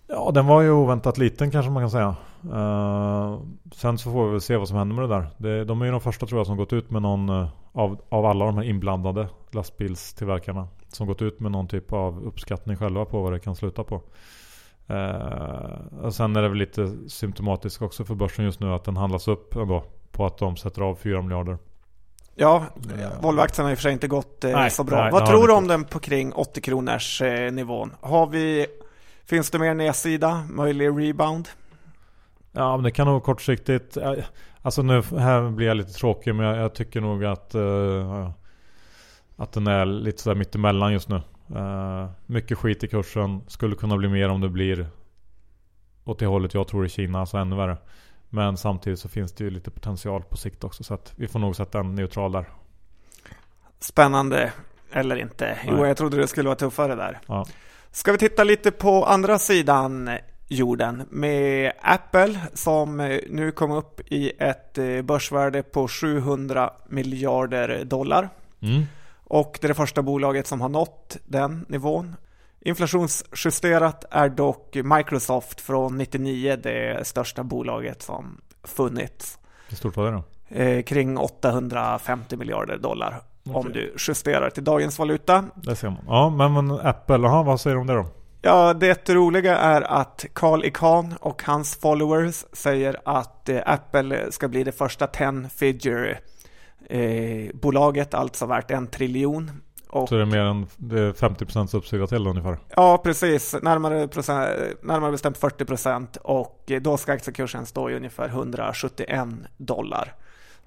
Ja, 0.07 0.31
den 0.33 0.47
var 0.47 0.61
ju 0.61 0.71
oväntat 0.71 1.17
liten 1.17 1.51
kanske 1.51 1.71
man 1.71 1.83
kan 1.83 1.91
säga. 1.91 2.15
Uh, 2.45 3.41
sen 3.71 3.97
så 3.97 4.11
får 4.11 4.25
vi 4.25 4.31
väl 4.31 4.41
se 4.41 4.57
vad 4.57 4.67
som 4.67 4.77
händer 4.77 4.95
med 4.95 5.09
det 5.09 5.15
där. 5.15 5.27
Det, 5.37 5.65
de 5.65 5.81
är 5.81 5.85
ju 5.85 5.91
de 5.91 6.01
första 6.01 6.25
tror 6.25 6.39
jag 6.39 6.47
som 6.47 6.57
gått 6.57 6.73
ut 6.73 6.91
med 6.91 7.01
någon 7.01 7.29
uh, 7.29 7.47
av, 7.71 8.01
av 8.09 8.25
alla 8.25 8.45
de 8.45 8.55
här 8.55 8.63
inblandade 8.63 9.27
lastbilstillverkarna. 9.51 10.67
Som 10.87 11.07
gått 11.07 11.21
ut 11.21 11.39
med 11.39 11.51
någon 11.51 11.67
typ 11.67 11.93
av 11.93 12.23
uppskattning 12.25 12.77
själva 12.77 13.05
på 13.05 13.21
vad 13.21 13.33
det 13.33 13.39
kan 13.39 13.55
sluta 13.55 13.83
på. 13.83 14.01
Uh, 14.89 16.03
och 16.03 16.15
sen 16.15 16.35
är 16.35 16.41
det 16.41 16.49
väl 16.49 16.57
lite 16.57 16.95
symptomatiskt 17.07 17.81
också 17.81 18.05
för 18.05 18.15
börsen 18.15 18.45
just 18.45 18.59
nu 18.59 18.73
att 18.73 18.83
den 18.83 18.97
handlas 18.97 19.27
upp 19.27 19.55
ändå 19.55 19.83
på 20.11 20.25
att 20.25 20.37
de 20.37 20.57
sätter 20.57 20.81
av 20.81 20.95
4 20.95 21.21
miljarder. 21.21 21.57
Ja, 22.35 22.65
Volvoaktien 23.21 23.65
har 23.65 23.71
i 23.71 23.73
och 23.73 23.77
för 23.77 23.83
sig 23.83 23.93
inte 23.93 24.07
gått 24.07 24.43
eh, 24.43 24.51
nej, 24.51 24.69
så 24.69 24.83
bra. 24.83 25.01
Nej, 25.01 25.11
Vad 25.11 25.25
tror 25.25 25.47
du 25.47 25.53
om 25.53 25.67
den 25.67 25.83
på 25.83 25.99
kring 25.99 26.33
80 26.33 26.61
kronors 26.61 27.21
eh, 27.21 27.51
nivån? 27.51 27.95
Har 28.01 28.27
vi, 28.27 28.65
finns 29.25 29.51
det 29.51 29.59
mer 29.59 29.73
nedsida, 29.73 30.43
möjlig 30.49 30.87
rebound? 30.87 31.49
Ja, 32.51 32.77
men 32.77 32.83
det 32.83 32.91
kan 32.91 33.07
nog 33.07 33.23
kortsiktigt. 33.23 33.97
Alltså 34.61 34.81
nu 34.81 35.01
här 35.01 35.49
blir 35.49 35.67
jag 35.67 35.77
lite 35.77 35.93
tråkig 35.93 36.35
men 36.35 36.45
jag, 36.45 36.57
jag 36.57 36.75
tycker 36.75 37.01
nog 37.01 37.25
att 37.25 37.55
uh, 37.55 38.29
att 39.35 39.51
den 39.51 39.67
är 39.67 39.85
lite 39.85 40.21
sådär 40.21 40.35
mittemellan 40.35 40.93
just 40.93 41.09
nu. 41.09 41.21
Uh, 41.55 42.09
mycket 42.25 42.57
skit 42.57 42.83
i 42.83 42.87
kursen. 42.87 43.41
Skulle 43.47 43.75
kunna 43.75 43.97
bli 43.97 44.09
mer 44.09 44.29
om 44.29 44.41
det 44.41 44.49
blir 44.49 44.87
åt 46.03 46.19
det 46.19 46.25
hållet 46.25 46.53
jag 46.53 46.67
tror 46.67 46.85
i 46.85 46.89
Kina, 46.89 47.19
alltså 47.19 47.37
ännu 47.37 47.55
värre. 47.55 47.77
Men 48.29 48.57
samtidigt 48.57 48.99
så 48.99 49.09
finns 49.09 49.31
det 49.31 49.43
ju 49.43 49.49
lite 49.49 49.71
potential 49.71 50.23
på 50.23 50.37
sikt 50.37 50.63
också. 50.63 50.83
Så 50.83 50.93
att 50.93 51.13
vi 51.15 51.27
får 51.27 51.39
nog 51.39 51.55
sätta 51.55 51.79
en 51.79 51.95
neutral 51.95 52.31
där. 52.31 52.45
Spännande. 53.79 54.53
Eller 54.91 55.15
inte. 55.15 55.57
Jo, 55.67 55.73
Nej. 55.73 55.87
jag 55.87 55.97
trodde 55.97 56.17
det 56.17 56.27
skulle 56.27 56.49
vara 56.49 56.57
tuffare 56.57 56.95
där. 56.95 57.19
Ja. 57.27 57.45
Ska 57.91 58.11
vi 58.11 58.17
titta 58.17 58.43
lite 58.43 58.71
på 58.71 59.05
andra 59.05 59.39
sidan 59.39 60.09
jorden 60.47 61.03
med 61.09 61.71
Apple 61.81 62.39
som 62.53 62.97
nu 63.29 63.51
kom 63.51 63.71
upp 63.71 64.01
i 64.11 64.31
ett 64.39 64.77
eh, 64.77 65.01
börsvärde 65.01 65.63
på 65.63 65.87
700 65.87 66.73
miljarder 66.89 67.85
dollar. 67.85 68.29
Mm. 68.61 68.83
Och 69.29 69.57
det 69.61 69.65
är 69.65 69.69
det 69.69 69.75
första 69.75 70.01
bolaget 70.01 70.47
som 70.47 70.61
har 70.61 70.69
nått 70.69 71.17
den 71.25 71.65
nivån. 71.69 72.15
Inflationsjusterat 72.61 74.05
är 74.11 74.29
dock 74.29 74.75
Microsoft 74.75 75.61
från 75.61 75.97
99 75.97 76.55
det 76.63 77.07
största 77.07 77.43
bolaget 77.43 78.01
som 78.01 78.41
funnits. 78.63 79.39
Hur 79.69 79.77
stort 79.77 79.97
var 79.97 80.11
det 80.11 80.11
då? 80.11 80.23
Eh, 80.61 80.83
kring 80.83 81.17
850 81.17 82.37
miljarder 82.37 82.77
dollar. 82.77 83.21
Okay. 83.43 83.53
Om 83.53 83.71
du 83.71 83.93
justerar 84.07 84.49
till 84.49 84.63
dagens 84.63 84.99
valuta. 84.99 85.45
Det 85.55 85.75
ser 85.75 85.89
man. 85.89 86.03
Ja, 86.07 86.29
men, 86.29 86.53
men 86.53 86.71
Apple, 86.71 87.27
aha, 87.27 87.43
vad 87.43 87.61
säger 87.61 87.75
du 87.75 87.81
om 87.81 87.87
det 87.87 87.93
då? 87.93 88.05
Ja, 88.41 88.73
det 88.73 89.09
roliga 89.09 89.57
är 89.57 89.81
att 89.81 90.25
Carl 90.33 90.65
Icahn 90.65 91.15
och 91.21 91.43
hans 91.43 91.75
followers 91.75 92.45
säger 92.53 92.99
att 93.05 93.49
eh, 93.49 93.61
Apple 93.65 94.31
ska 94.31 94.47
bli 94.47 94.63
det 94.63 94.71
första 94.71 95.07
10 95.07 95.49
figure 95.49 96.17
eh, 96.89 97.49
bolaget, 97.53 98.13
alltså 98.13 98.45
värt 98.45 98.71
en 98.71 98.87
triljon. 98.87 99.51
Och, 99.89 100.09
så 100.09 100.15
det 100.15 100.21
är 100.21 100.25
mer 100.25 100.39
än 100.39 100.67
det 100.77 100.99
är 100.99 101.11
50% 101.11 101.75
uppsida 101.75 102.07
till 102.07 102.27
ungefär? 102.27 102.57
Ja, 102.75 102.97
precis. 102.97 103.55
Närmare, 103.61 104.07
procent, 104.07 104.49
närmare 104.81 105.11
bestämt 105.11 105.39
40% 105.39 106.17
och 106.17 106.71
då 106.81 106.97
ska 106.97 107.13
aktiekursen 107.13 107.65
stå 107.65 107.89
i 107.89 107.95
ungefär 107.95 108.27
171 108.27 109.27
dollar. 109.57 110.15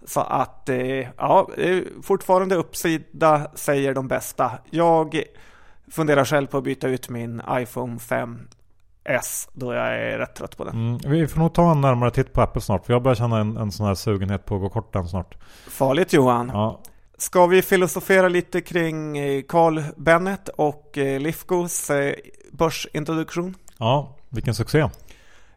Så 0.07 0.21
att 0.21 0.69
eh, 0.69 1.09
ja, 1.17 1.49
fortfarande 2.02 2.55
uppsida 2.55 3.50
säger 3.55 3.95
de 3.95 4.09
bästa. 4.09 4.52
Jag 4.71 5.23
funderar 5.91 6.25
själv 6.25 6.47
på 6.47 6.59
att 6.59 6.64
byta 6.64 6.88
ut 6.88 7.09
min 7.09 7.43
iPhone 7.50 7.99
5 7.99 8.49
S 9.04 9.49
då 9.52 9.75
jag 9.75 9.87
är 9.87 10.18
rätt 10.18 10.35
trött 10.35 10.56
på 10.56 10.64
den. 10.64 10.75
Mm, 10.75 10.99
vi 11.06 11.26
får 11.26 11.40
nog 11.40 11.54
ta 11.54 11.71
en 11.71 11.80
närmare 11.80 12.11
titt 12.11 12.32
på 12.32 12.40
Apple 12.42 12.61
snart. 12.61 12.87
För 12.87 12.92
jag 12.92 13.02
börjar 13.02 13.14
känna 13.14 13.38
en, 13.38 13.56
en 13.56 13.73
sån 13.73 13.87
här 13.87 13.94
sugenhet 13.94 14.44
på 14.44 14.54
att 14.54 14.61
gå 14.61 14.68
kort 14.68 14.92
den 14.92 15.09
snart. 15.09 15.37
Farligt 15.68 16.12
Johan. 16.12 16.50
Ja. 16.54 16.80
Ska 17.18 17.47
vi 17.47 17.62
filosofera 17.62 18.28
lite 18.28 18.61
kring 18.61 19.18
eh, 19.18 19.42
Carl 19.49 19.82
Bennet 19.97 20.49
och 20.49 20.99
eh, 20.99 21.21
Lifcos 21.21 21.90
eh, 21.90 22.14
börsintroduktion? 22.52 23.54
Ja, 23.78 24.16
vilken 24.28 24.54
succé. 24.54 24.88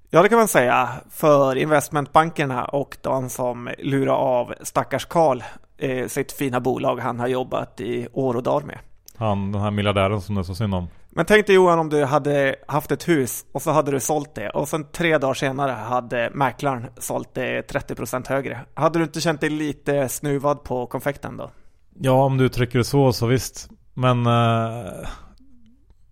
Ja, 0.10 0.22
det 0.22 0.30
kan 0.30 0.38
man 0.38 0.48
säga 0.48 0.90
för 1.12 1.56
investmentbankerna 1.56 2.66
och 2.66 2.98
de 3.02 3.30
som 3.30 3.70
lurar 3.80 4.16
av 4.16 4.54
stackars 4.62 5.06
Karl 5.06 5.42
eh, 5.78 6.08
sitt 6.08 6.32
fina 6.32 6.60
bolag 6.60 7.00
han 7.00 7.20
har 7.20 7.28
jobbat 7.28 7.82
i 7.82 8.08
år 8.14 8.36
och 8.36 8.44
dagar 8.44 8.66
med. 8.66 8.80
Han, 9.18 9.52
den 9.52 9.62
här 9.62 9.72
miljardären 9.72 10.22
som 10.22 10.36
det 10.36 10.42
är 10.42 10.44
så 10.44 10.56
synd 10.56 10.76
om. 10.76 10.88
Men 11.18 11.26
tänk 11.26 11.48
dig 11.48 11.56
Johan 11.56 11.80
om 11.80 11.90
du 11.90 12.06
hade 12.06 12.56
haft 12.68 12.92
ett 12.92 13.08
hus 13.08 13.46
och 13.52 13.62
så 13.62 13.72
hade 13.72 13.92
du 13.92 14.00
sålt 14.00 14.36
det 14.36 14.50
och 14.50 14.68
sen 14.68 14.86
tre 14.92 15.18
dagar 15.18 15.34
senare 15.34 15.72
hade 15.72 16.30
mäklaren 16.34 16.86
sålt 16.98 17.34
det 17.34 17.72
30% 17.72 18.30
högre. 18.30 18.60
Hade 18.74 19.00
du 19.00 19.04
inte 19.04 19.22
känt 19.22 19.42
dig 19.42 19.50
lite 19.50 20.10
snuvad 20.10 20.64
på 20.64 20.88
konfekten 20.88 21.38
då? 21.38 21.52
Ja, 22.00 22.24
om 22.26 22.38
du 22.38 22.46
uttrycker 22.46 22.78
det 22.78 22.84
så, 22.84 23.14
så 23.14 23.26
visst. 23.26 23.70
Men 23.94 24.26
eh, 24.26 24.92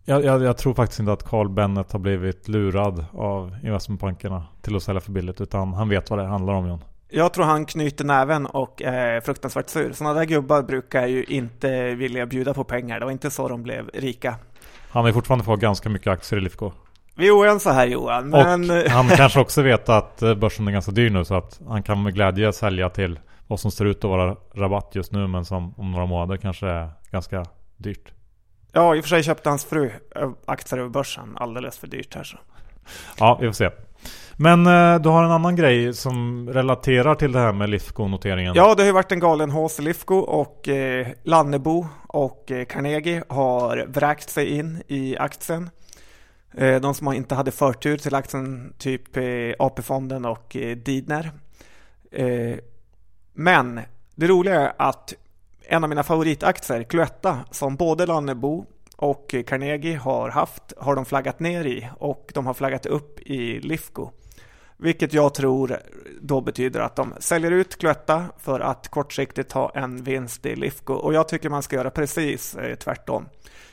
jag, 0.05 0.25
jag, 0.25 0.43
jag, 0.43 0.57
tror 0.57 0.73
faktiskt 0.73 0.99
inte 0.99 1.11
att 1.11 1.23
Carl 1.23 1.49
Bennet 1.49 1.91
har 1.91 1.99
blivit 1.99 2.47
lurad 2.47 3.05
av 3.13 3.55
investmentbankerna 3.63 4.43
till 4.61 4.75
att 4.75 4.83
sälja 4.83 5.01
för 5.01 5.11
billigt. 5.11 5.41
Utan 5.41 5.73
han 5.73 5.89
vet 5.89 6.09
vad 6.09 6.19
det 6.19 6.25
handlar 6.25 6.53
om 6.53 6.67
John. 6.67 6.83
Jag 7.09 7.33
tror 7.33 7.45
han 7.45 7.65
knyter 7.65 8.05
näven 8.05 8.45
och 8.45 8.81
är 8.81 9.21
fruktansvärt 9.21 9.69
sur. 9.69 9.93
Sådana 9.93 10.13
där 10.13 10.25
gubbar 10.25 10.61
brukar 10.61 11.07
ju 11.07 11.23
inte 11.23 11.95
vilja 11.95 12.25
bjuda 12.25 12.53
på 12.53 12.63
pengar. 12.63 12.99
Det 12.99 13.05
var 13.05 13.11
inte 13.11 13.31
så 13.31 13.47
de 13.47 13.63
blev 13.63 13.89
rika. 13.93 14.35
Han 14.93 15.05
har 15.05 15.11
fortfarande 15.11 15.45
fått 15.45 15.59
ganska 15.59 15.89
mycket 15.89 16.07
aktier 16.07 16.39
i 16.39 16.43
Lifco. 16.43 16.71
Vi 17.15 17.27
är 17.27 17.31
oense 17.31 17.71
här 17.71 17.85
Johan. 17.85 18.29
Men... 18.29 18.71
Och 18.71 18.89
han 18.89 19.09
kanske 19.09 19.39
också 19.39 19.61
vet 19.61 19.89
att 19.89 20.21
eh, 20.21 20.35
börsen 20.35 20.67
är 20.67 20.71
ganska 20.71 20.91
dyr 20.91 21.09
nu 21.09 21.25
så 21.25 21.35
att 21.35 21.59
han 21.67 21.83
kan 21.83 22.03
med 22.03 22.13
glädje 22.13 22.53
sälja 22.53 22.89
till 22.89 23.19
vad 23.47 23.59
som 23.59 23.71
ser 23.71 23.85
ut 23.85 24.03
att 24.03 24.09
vara 24.09 24.35
rabatt 24.55 24.91
just 24.93 25.11
nu 25.11 25.27
men 25.27 25.45
som 25.45 25.73
om 25.77 25.91
några 25.91 26.05
månader 26.05 26.37
kanske 26.37 26.67
är 26.67 26.89
ganska 27.11 27.45
dyrt. 27.77 28.11
Ja, 28.71 28.95
i 28.95 28.99
och 28.99 29.03
för 29.03 29.09
sig 29.09 29.23
köpte 29.23 29.49
hans 29.49 29.65
fru 29.65 29.91
aktier 30.45 30.79
över 30.79 30.89
börsen 30.89 31.37
alldeles 31.37 31.77
för 31.77 31.87
dyrt 31.87 32.15
här 32.15 32.23
så. 32.23 32.37
Ja, 33.19 33.37
vi 33.41 33.47
får 33.47 33.53
se. 33.53 33.69
Men 34.37 34.67
eh, 34.67 35.01
du 35.01 35.09
har 35.09 35.23
en 35.23 35.31
annan 35.31 35.55
grej 35.55 35.93
som 35.93 36.49
relaterar 36.49 37.15
till 37.15 37.31
det 37.31 37.39
här 37.39 37.53
med 37.53 37.69
Lifco-noteringen. 37.69 38.53
Ja, 38.55 38.75
det 38.75 38.81
har 38.81 38.87
ju 38.87 38.93
varit 38.93 39.11
en 39.11 39.19
galen 39.19 39.51
hås 39.51 39.79
i 39.79 39.81
Lifco 39.81 40.15
och 40.15 40.67
eh, 40.67 41.07
Lannebo 41.23 41.87
och 42.07 42.51
eh, 42.51 42.65
Carnegie 42.65 43.23
har 43.29 43.85
vräkt 43.87 44.29
sig 44.29 44.57
in 44.57 44.83
i 44.87 45.17
aktien. 45.17 45.69
Eh, 46.57 46.81
de 46.81 46.93
som 46.93 47.13
inte 47.13 47.35
hade 47.35 47.51
förtur 47.51 47.97
till 47.97 48.15
aktien, 48.15 48.73
typ 48.77 49.17
eh, 49.17 49.23
AP-fonden 49.59 50.25
och 50.25 50.55
eh, 50.55 50.77
Didner. 50.77 51.31
Eh, 52.11 52.55
men 53.33 53.79
det 54.15 54.27
roliga 54.27 54.61
är 54.61 54.73
att 54.77 55.13
en 55.67 55.83
av 55.83 55.89
mina 55.89 56.03
favoritaktier, 56.03 56.83
Cloetta, 56.83 57.39
som 57.51 57.75
både 57.75 58.05
Lannebo 58.05 58.65
och 58.97 59.33
eh, 59.33 59.43
Carnegie 59.43 59.97
har 59.97 60.29
haft, 60.29 60.73
har 60.77 60.95
de 60.95 61.05
flaggat 61.05 61.39
ner 61.39 61.65
i 61.65 61.89
och 61.99 62.31
de 62.33 62.45
har 62.45 62.53
flaggat 62.53 62.85
upp 62.85 63.19
i 63.19 63.59
Lifco. 63.59 64.11
Vilket 64.83 65.13
jag 65.13 65.33
tror 65.33 65.79
då 66.21 66.41
betyder 66.41 66.79
att 66.79 66.95
de 66.95 67.13
säljer 67.19 67.51
ut 67.51 67.77
Cloetta 67.77 68.25
för 68.37 68.59
att 68.59 68.87
kortsiktigt 68.87 69.51
ha 69.51 69.71
en 69.75 70.03
vinst 70.03 70.45
i 70.45 70.55
Lifco. 70.55 70.93
Och 70.93 71.13
jag 71.13 71.27
tycker 71.27 71.49
man 71.49 71.63
ska 71.63 71.75
göra 71.75 71.89
precis 71.89 72.55
eh, 72.55 72.75
tvärtom. 72.75 73.29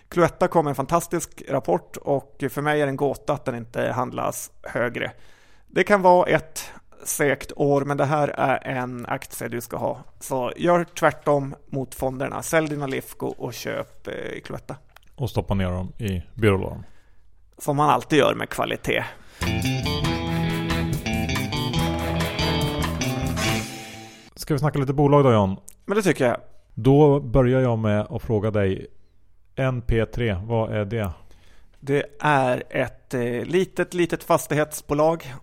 Cloetta 0.08 0.48
kom 0.48 0.66
en 0.66 0.74
fantastisk 0.74 1.42
rapport 1.48 1.96
och 1.96 2.44
för 2.50 2.62
mig 2.62 2.80
är 2.80 2.86
det 2.86 2.90
en 2.90 2.96
gåta 2.96 3.32
att 3.32 3.44
den 3.44 3.54
inte 3.54 3.92
handlas 3.92 4.50
högre. 4.62 5.12
Det 5.66 5.84
kan 5.84 6.02
vara 6.02 6.26
ett 6.26 6.70
segt 7.04 7.52
år, 7.56 7.84
men 7.84 7.96
det 7.96 8.04
här 8.04 8.28
är 8.28 8.76
en 8.76 9.06
aktie 9.06 9.48
du 9.48 9.60
ska 9.60 9.76
ha. 9.76 10.04
Så 10.20 10.52
gör 10.56 10.84
tvärtom 10.84 11.54
mot 11.66 11.94
fonderna. 11.94 12.42
Sälj 12.42 12.68
dina 12.68 12.86
Lifco 12.86 13.26
och 13.26 13.54
köp 13.54 14.06
eh, 14.06 14.14
Cloetta. 14.44 14.76
Och 15.14 15.30
stoppa 15.30 15.54
ner 15.54 15.70
dem 15.70 15.92
i 15.98 16.22
byrålådan. 16.34 16.84
Som 17.58 17.76
man 17.76 17.90
alltid 17.90 18.18
gör 18.18 18.34
med 18.34 18.48
kvalitet. 18.48 19.04
Ska 24.50 24.54
vi 24.54 24.58
snacka 24.58 24.78
lite 24.78 24.92
bolag 24.92 25.24
då 25.24 25.32
John? 25.32 25.56
Men 25.84 25.96
det 25.96 26.02
tycker 26.02 26.26
jag. 26.26 26.36
Då 26.74 27.20
börjar 27.20 27.60
jag 27.60 27.78
med 27.78 28.00
att 28.00 28.22
fråga 28.22 28.50
dig 28.50 28.86
NP3, 29.56 30.46
vad 30.46 30.72
är 30.72 30.84
det? 30.84 31.10
Det 31.80 32.04
är 32.20 32.62
ett 32.70 33.14
eh, 33.14 33.44
litet, 33.44 33.94
litet 33.94 34.24
fastighetsbolag 34.24 35.34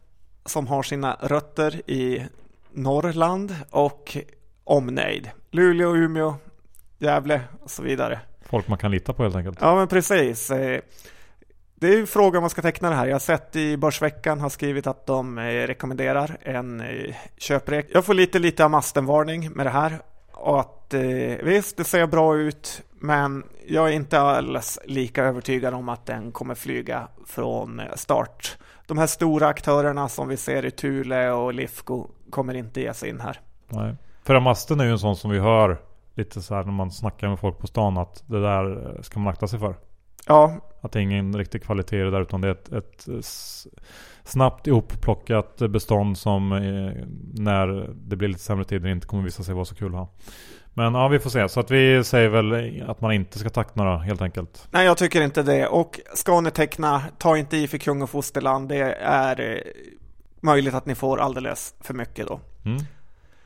som 0.46 0.68
har 0.68 0.84
sina 0.84 1.18
rötter 1.22 1.90
i 1.90 2.26
Norrland 2.72 3.56
och 3.70 4.18
omnejd. 4.64 5.30
Luleå, 5.52 5.96
Umeå, 5.96 6.36
Gävle 6.98 7.42
och 7.64 7.72
så 7.72 7.84
vidare. 7.84 8.20
Folk 8.42 8.68
man 8.68 8.78
kan 8.78 8.92
lita 8.92 9.14
på 9.14 9.24
helt 9.24 9.36
enkelt. 9.36 9.58
Ja, 9.62 9.76
men 9.76 9.88
precis. 9.88 10.52
Det 11.80 11.88
är 11.88 11.98
ju 11.98 12.06
frågan 12.06 12.42
man 12.42 12.50
ska 12.50 12.62
teckna 12.62 12.90
det 12.90 12.96
här. 12.96 13.06
Jag 13.06 13.16
har 13.16 13.20
sett 13.20 13.56
i 13.56 13.78
Börsveckan 13.78 14.40
har 14.40 14.50
skrivit 14.50 14.88
att 14.88 15.06
de 15.06 15.38
eh, 15.38 15.44
rekommenderar 15.44 16.38
en 16.42 16.82
eh, 16.82 17.16
köprek. 17.38 17.88
Jag 17.94 18.06
får 18.06 18.14
lite, 18.14 18.40
lite 18.40 18.66
av 18.66 18.72
mastenvarning 18.72 19.52
med 19.52 19.66
det 19.66 19.70
här. 19.70 20.00
Och 20.32 20.60
att 20.60 20.94
eh, 20.94 21.02
visst, 21.44 21.78
det 21.78 21.84
ser 21.84 22.08
bra 22.08 22.38
ut, 22.38 22.82
men 23.00 23.44
jag 23.68 23.88
är 23.88 23.92
inte 23.92 24.20
alls 24.20 24.80
lika 24.86 25.24
övertygad 25.24 25.74
om 25.74 25.90
att 25.90 26.06
den 26.06 26.32
kommer 26.32 26.56
flyga 26.56 27.08
från 27.26 27.82
start 27.96 28.58
de 28.88 28.98
här 28.98 29.08
stora 29.08 29.48
aktörerna 29.48 30.10
som 30.10 30.28
vi 30.28 30.38
ser 30.38 30.66
i 30.66 30.72
Thule 30.72 31.32
och 31.32 31.54
Lifco 31.54 32.08
kommer 32.30 32.54
inte 32.54 32.82
ge 32.82 32.94
sig 32.94 33.10
in 33.10 33.20
här. 33.20 33.40
Nej. 33.68 33.96
För 34.24 34.36
Amasten 34.36 34.80
är 34.80 34.86
ju 34.86 34.92
en 34.92 35.00
sån 35.00 35.16
som 35.16 35.32
vi 35.32 35.40
hör 35.40 35.78
lite 36.14 36.42
så 36.42 36.56
här 36.56 36.64
när 36.64 36.72
man 36.72 36.92
snackar 36.92 37.30
med 37.30 37.40
folk 37.40 37.58
på 37.58 37.68
stan 37.68 37.98
att 37.98 38.24
det 38.26 38.42
där 38.42 38.98
ska 39.02 39.20
man 39.20 39.34
akta 39.34 39.48
sig 39.48 39.60
för. 39.60 39.76
Ja. 40.28 40.54
Att 40.82 40.92
det 40.92 41.00
är 41.00 41.04
ingen 41.04 41.38
riktig 41.38 41.64
kvalitet 41.64 41.98
i 41.98 42.04
det 42.04 42.12
där 42.12 42.22
utan 42.22 42.42
det 42.42 42.48
är 42.48 42.52
ett, 42.52 42.72
ett 42.72 43.08
snabbt 44.24 44.68
ihopplockat 44.68 45.58
bestånd 45.58 46.18
som 46.18 46.50
när 47.34 47.94
det 47.94 48.16
blir 48.16 48.28
lite 48.28 48.40
sämre 48.40 48.66
tider 48.66 48.90
inte 48.90 49.08
kommer 49.08 49.24
visa 49.24 49.44
sig 49.44 49.56
vara 49.56 49.66
så 49.66 49.76
kul 49.76 49.88
att 49.88 50.00
ha. 50.00 50.10
Men 50.78 50.96
ja, 50.96 51.08
vi 51.08 51.20
får 51.20 51.30
se. 51.30 51.50
Så 51.50 51.60
att 51.60 51.72
vi 51.72 52.04
säger 52.04 52.30
väl 52.30 52.84
att 52.88 53.02
man 53.02 53.12
inte 53.12 53.40
ska 53.40 53.50
teckna 53.50 53.92
då, 53.92 53.98
helt 53.98 54.22
enkelt. 54.22 54.68
Nej, 54.72 54.86
jag 54.86 54.98
tycker 54.98 55.22
inte 55.22 55.44
det. 55.44 55.68
Och 55.68 56.00
ska 56.14 56.42
ni 56.42 56.52
teckna, 56.52 57.02
ta 57.18 57.38
inte 57.38 57.58
i 57.58 57.68
för 57.68 57.78
kung 57.78 58.02
och 58.02 58.10
fosterland. 58.10 58.70
Det 58.70 58.94
är 59.02 59.40
eh, 59.40 59.58
möjligt 60.42 60.74
att 60.74 60.86
ni 60.86 60.96
får 60.96 61.18
alldeles 61.18 61.76
för 61.82 61.94
mycket 61.94 62.28
då. 62.28 62.40
Mm. 62.66 62.84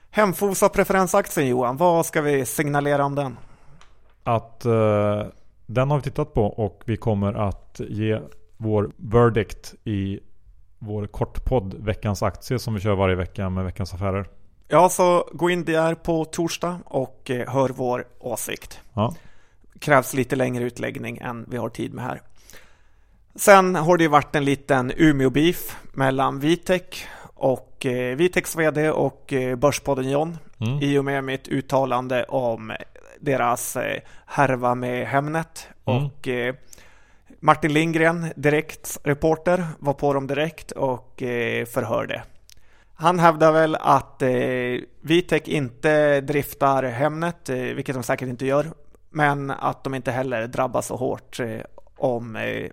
Hemfosa 0.09 0.69
preferensaktien 0.69 1.47
Johan, 1.47 1.77
vad 1.77 2.05
ska 2.05 2.21
vi 2.21 2.45
signalera 2.45 3.05
om 3.05 3.15
den? 3.15 3.38
Att 4.23 4.65
uh, 4.65 5.23
den 5.73 5.91
har 5.91 5.97
vi 5.97 6.03
tittat 6.03 6.33
på 6.33 6.45
och 6.45 6.83
vi 6.85 6.97
kommer 6.97 7.33
att 7.33 7.81
ge 7.89 8.19
vår 8.57 8.91
verdict 8.97 9.73
i 9.83 10.19
vår 10.79 11.07
kortpodd 11.07 11.73
Veckans 11.79 12.23
aktie 12.23 12.59
som 12.59 12.73
vi 12.73 12.79
kör 12.79 12.95
varje 12.95 13.15
vecka 13.15 13.49
med 13.49 13.63
Veckans 13.63 13.93
Affärer. 13.93 14.29
Ja, 14.67 14.89
så 14.89 15.29
gå 15.33 15.49
in 15.49 15.65
där 15.65 15.95
på 15.95 16.25
torsdag 16.25 16.79
och 16.85 17.31
eh, 17.31 17.49
hör 17.49 17.69
vår 17.69 18.07
åsikt. 18.19 18.79
Ja. 18.93 19.15
Krävs 19.79 20.13
lite 20.13 20.35
längre 20.35 20.63
utläggning 20.63 21.17
än 21.17 21.45
vi 21.47 21.57
har 21.57 21.69
tid 21.69 21.93
med 21.93 22.03
här. 22.03 22.21
Sen 23.35 23.75
har 23.75 23.97
det 23.97 24.07
varit 24.07 24.35
en 24.35 24.45
liten 24.45 24.91
Umeå-beef 24.97 25.77
mellan 25.93 26.39
Vitek 26.39 27.05
och 27.33 27.85
eh, 27.85 28.15
Viteks 28.15 28.55
VD 28.55 28.91
och 28.91 29.33
eh, 29.33 29.55
Börspodden 29.55 30.09
John 30.09 30.37
mm. 30.59 30.79
i 30.81 30.97
och 30.97 31.05
med 31.05 31.23
mitt 31.23 31.47
uttalande 31.47 32.23
om 32.23 32.71
deras 33.21 33.75
eh, 33.75 34.01
härva 34.25 34.75
med 34.75 35.07
Hemnet. 35.07 35.67
Mm. 35.85 36.05
Och 36.05 36.27
eh, 36.27 36.55
Martin 37.39 37.73
Lindgren, 37.73 38.25
direkt 38.35 38.99
reporter, 39.03 39.65
var 39.79 39.93
på 39.93 40.13
dem 40.13 40.27
direkt 40.27 40.71
och 40.71 41.23
eh, 41.23 41.65
förhörde. 41.65 42.23
Han 42.95 43.19
hävdar 43.19 43.51
väl 43.51 43.75
att 43.75 44.21
eh, 44.21 44.29
Vitek 45.01 45.47
inte 45.47 46.21
driftar 46.21 46.83
Hemnet, 46.83 47.49
eh, 47.49 47.57
vilket 47.57 47.95
de 47.95 48.03
säkert 48.03 48.27
inte 48.27 48.45
gör, 48.45 48.65
men 49.09 49.51
att 49.51 49.83
de 49.83 49.95
inte 49.95 50.11
heller 50.11 50.47
drabbas 50.47 50.87
så 50.87 50.95
hårt 50.95 51.39
eh, 51.39 51.61
om 51.97 52.35
eh, 52.35 52.69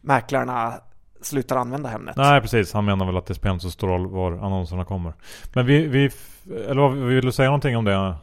mäklarna 0.00 0.74
slutar 1.20 1.56
använda 1.56 1.88
Hemnet. 1.88 2.16
Nej, 2.16 2.40
precis. 2.40 2.72
Han 2.72 2.84
menar 2.84 3.06
väl 3.06 3.16
att 3.16 3.26
det 3.26 3.34
spelar 3.34 3.52
inte 3.52 3.62
så 3.62 3.70
stor 3.70 3.88
roll 3.88 4.06
var 4.06 4.32
annonserna 4.32 4.84
kommer. 4.84 5.12
Men 5.54 5.66
vi, 5.66 5.86
vi 5.86 6.10
eller 6.68 6.88
vill 6.88 7.24
du 7.24 7.32
säga 7.32 7.48
någonting 7.48 7.76
om 7.76 7.84
det 7.84 8.14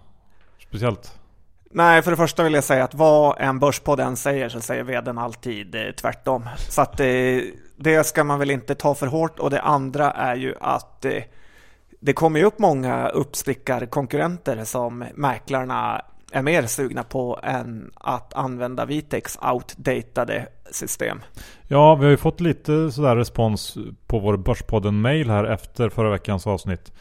speciellt? 0.67 1.19
Nej, 1.75 2.01
för 2.01 2.11
det 2.11 2.17
första 2.17 2.43
vill 2.43 2.53
jag 2.53 2.63
säga 2.63 2.83
att 2.83 2.93
vad 2.93 3.35
en 3.39 3.59
börspodd 3.59 3.99
än 3.99 4.15
säger 4.15 4.49
så 4.49 4.61
säger 4.61 4.83
vdn 4.83 5.17
alltid 5.17 5.75
eh, 5.75 5.91
tvärtom. 5.91 6.49
Så 6.69 6.81
att 6.81 6.99
eh, 6.99 7.07
det 7.75 8.05
ska 8.05 8.23
man 8.23 8.39
väl 8.39 8.51
inte 8.51 8.75
ta 8.75 8.95
för 8.95 9.07
hårt 9.07 9.39
och 9.39 9.49
det 9.49 9.61
andra 9.61 10.11
är 10.11 10.35
ju 10.35 10.55
att 10.61 11.05
eh, 11.05 11.23
det 11.99 12.13
kommer 12.13 12.39
ju 12.39 12.45
upp 12.45 12.59
många 12.59 13.07
uppstickarkonkurrenter 13.07 14.63
som 14.63 15.05
mäklarna 15.15 16.01
är 16.31 16.41
mer 16.41 16.63
sugna 16.63 17.03
på 17.03 17.39
än 17.43 17.91
att 17.95 18.33
använda 18.33 18.85
Vitex 18.85 19.37
outdatade 19.53 20.47
system. 20.71 21.21
Ja, 21.67 21.95
vi 21.95 22.03
har 22.03 22.11
ju 22.11 22.17
fått 22.17 22.41
lite 22.41 22.91
sådär 22.91 23.15
respons 23.15 23.77
på 24.07 24.19
vår 24.19 24.37
Börspodden-mail 24.37 25.29
här 25.29 25.43
efter 25.43 25.89
förra 25.89 26.09
veckans 26.09 26.47
avsnitt. 26.47 26.93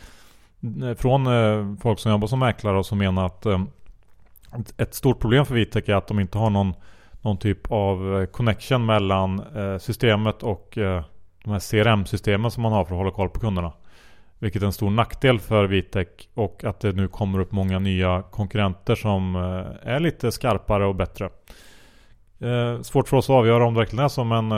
Från 0.97 1.27
eh, 1.27 1.77
folk 1.83 1.99
som 1.99 2.13
jobbar 2.13 2.29
som 2.29 2.39
mäklare 2.39 2.79
och 2.79 2.87
som 2.87 2.99
menar 2.99 3.27
att 3.27 3.47
eh, 3.47 3.63
ett 4.77 4.95
stort 4.95 5.21
problem 5.21 5.47
för 5.47 5.55
Vitec 5.55 5.89
är 5.89 5.95
att 5.95 6.07
de 6.07 6.21
inte 6.21 6.39
har 6.39 6.51
någon, 6.51 6.75
någon 7.21 7.39
typ 7.39 7.73
av 7.73 8.21
eh, 8.21 8.27
connection 8.27 8.87
mellan 8.87 9.41
eh, 9.57 9.79
systemet 9.79 10.43
och 10.43 10.79
eh, 10.79 11.05
de 11.45 11.51
här 11.51 11.61
CRM-systemen 11.71 12.51
som 12.51 12.63
man 12.63 12.73
har 12.73 12.85
för 12.85 12.95
att 12.95 12.99
hålla 12.99 13.11
koll 13.11 13.29
på 13.29 13.41
kunderna. 13.41 13.73
Vilket 14.39 14.63
är 14.63 14.67
en 14.67 14.73
stor 14.73 14.91
nackdel 14.91 15.41
för 15.41 15.65
Vitec 15.65 16.09
och 16.35 16.65
att 16.65 16.81
det 16.81 16.93
nu 16.93 17.09
kommer 17.09 17.41
upp 17.41 17.53
många 17.53 17.79
nya 17.79 18.23
konkurrenter 18.31 18.95
som 18.95 19.37
är 19.83 20.01
lite 20.01 20.33
skarpare 20.33 20.87
och 20.87 20.95
bättre. 20.95 21.31
Svårt 22.83 23.09
för 23.09 23.17
oss 23.17 23.31
att 23.31 23.35
avgöra 23.35 23.67
om 23.67 23.75
det 23.75 23.81
verkligen 23.81 24.05
är 24.05 24.09
så 24.09 24.25
men 24.25 24.51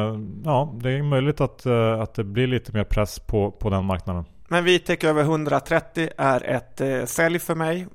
ja, 0.45 0.75
det 0.81 0.91
är 0.91 1.03
möjligt 1.03 1.41
att, 1.41 1.67
att 2.01 2.15
det 2.15 2.25
blir 2.25 2.47
lite 2.47 2.73
mer 2.73 2.85
press 2.85 3.19
på, 3.19 3.51
på 3.51 3.71
den 3.71 3.85
marknaden. 3.85 4.25
Men 4.49 4.65
Vitec 4.65 5.05
över 5.05 5.23
130 5.23 6.09
är 6.19 6.45
ett 6.45 6.81
eh, 6.81 7.05
sälj 7.05 7.39
för 7.39 7.55
mig. 7.55 7.87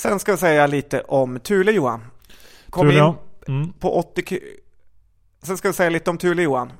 Sen 0.00 0.18
ska 0.18 0.32
jag 0.32 0.38
säga 0.38 0.66
lite 0.66 1.00
om 1.00 1.40
Thule 1.40 1.72
Johan. 1.72 2.04
Kom 2.70 2.88
Thule, 2.88 3.14
in 3.48 3.54
mm. 3.54 3.72
på 3.72 3.98
80 3.98 4.40
Sen 5.42 5.56
ska 5.56 5.68
jag 5.68 5.74
säga 5.74 5.90
lite 5.90 6.10
om 6.10 6.18
Thule 6.18 6.42
Johan. 6.42 6.72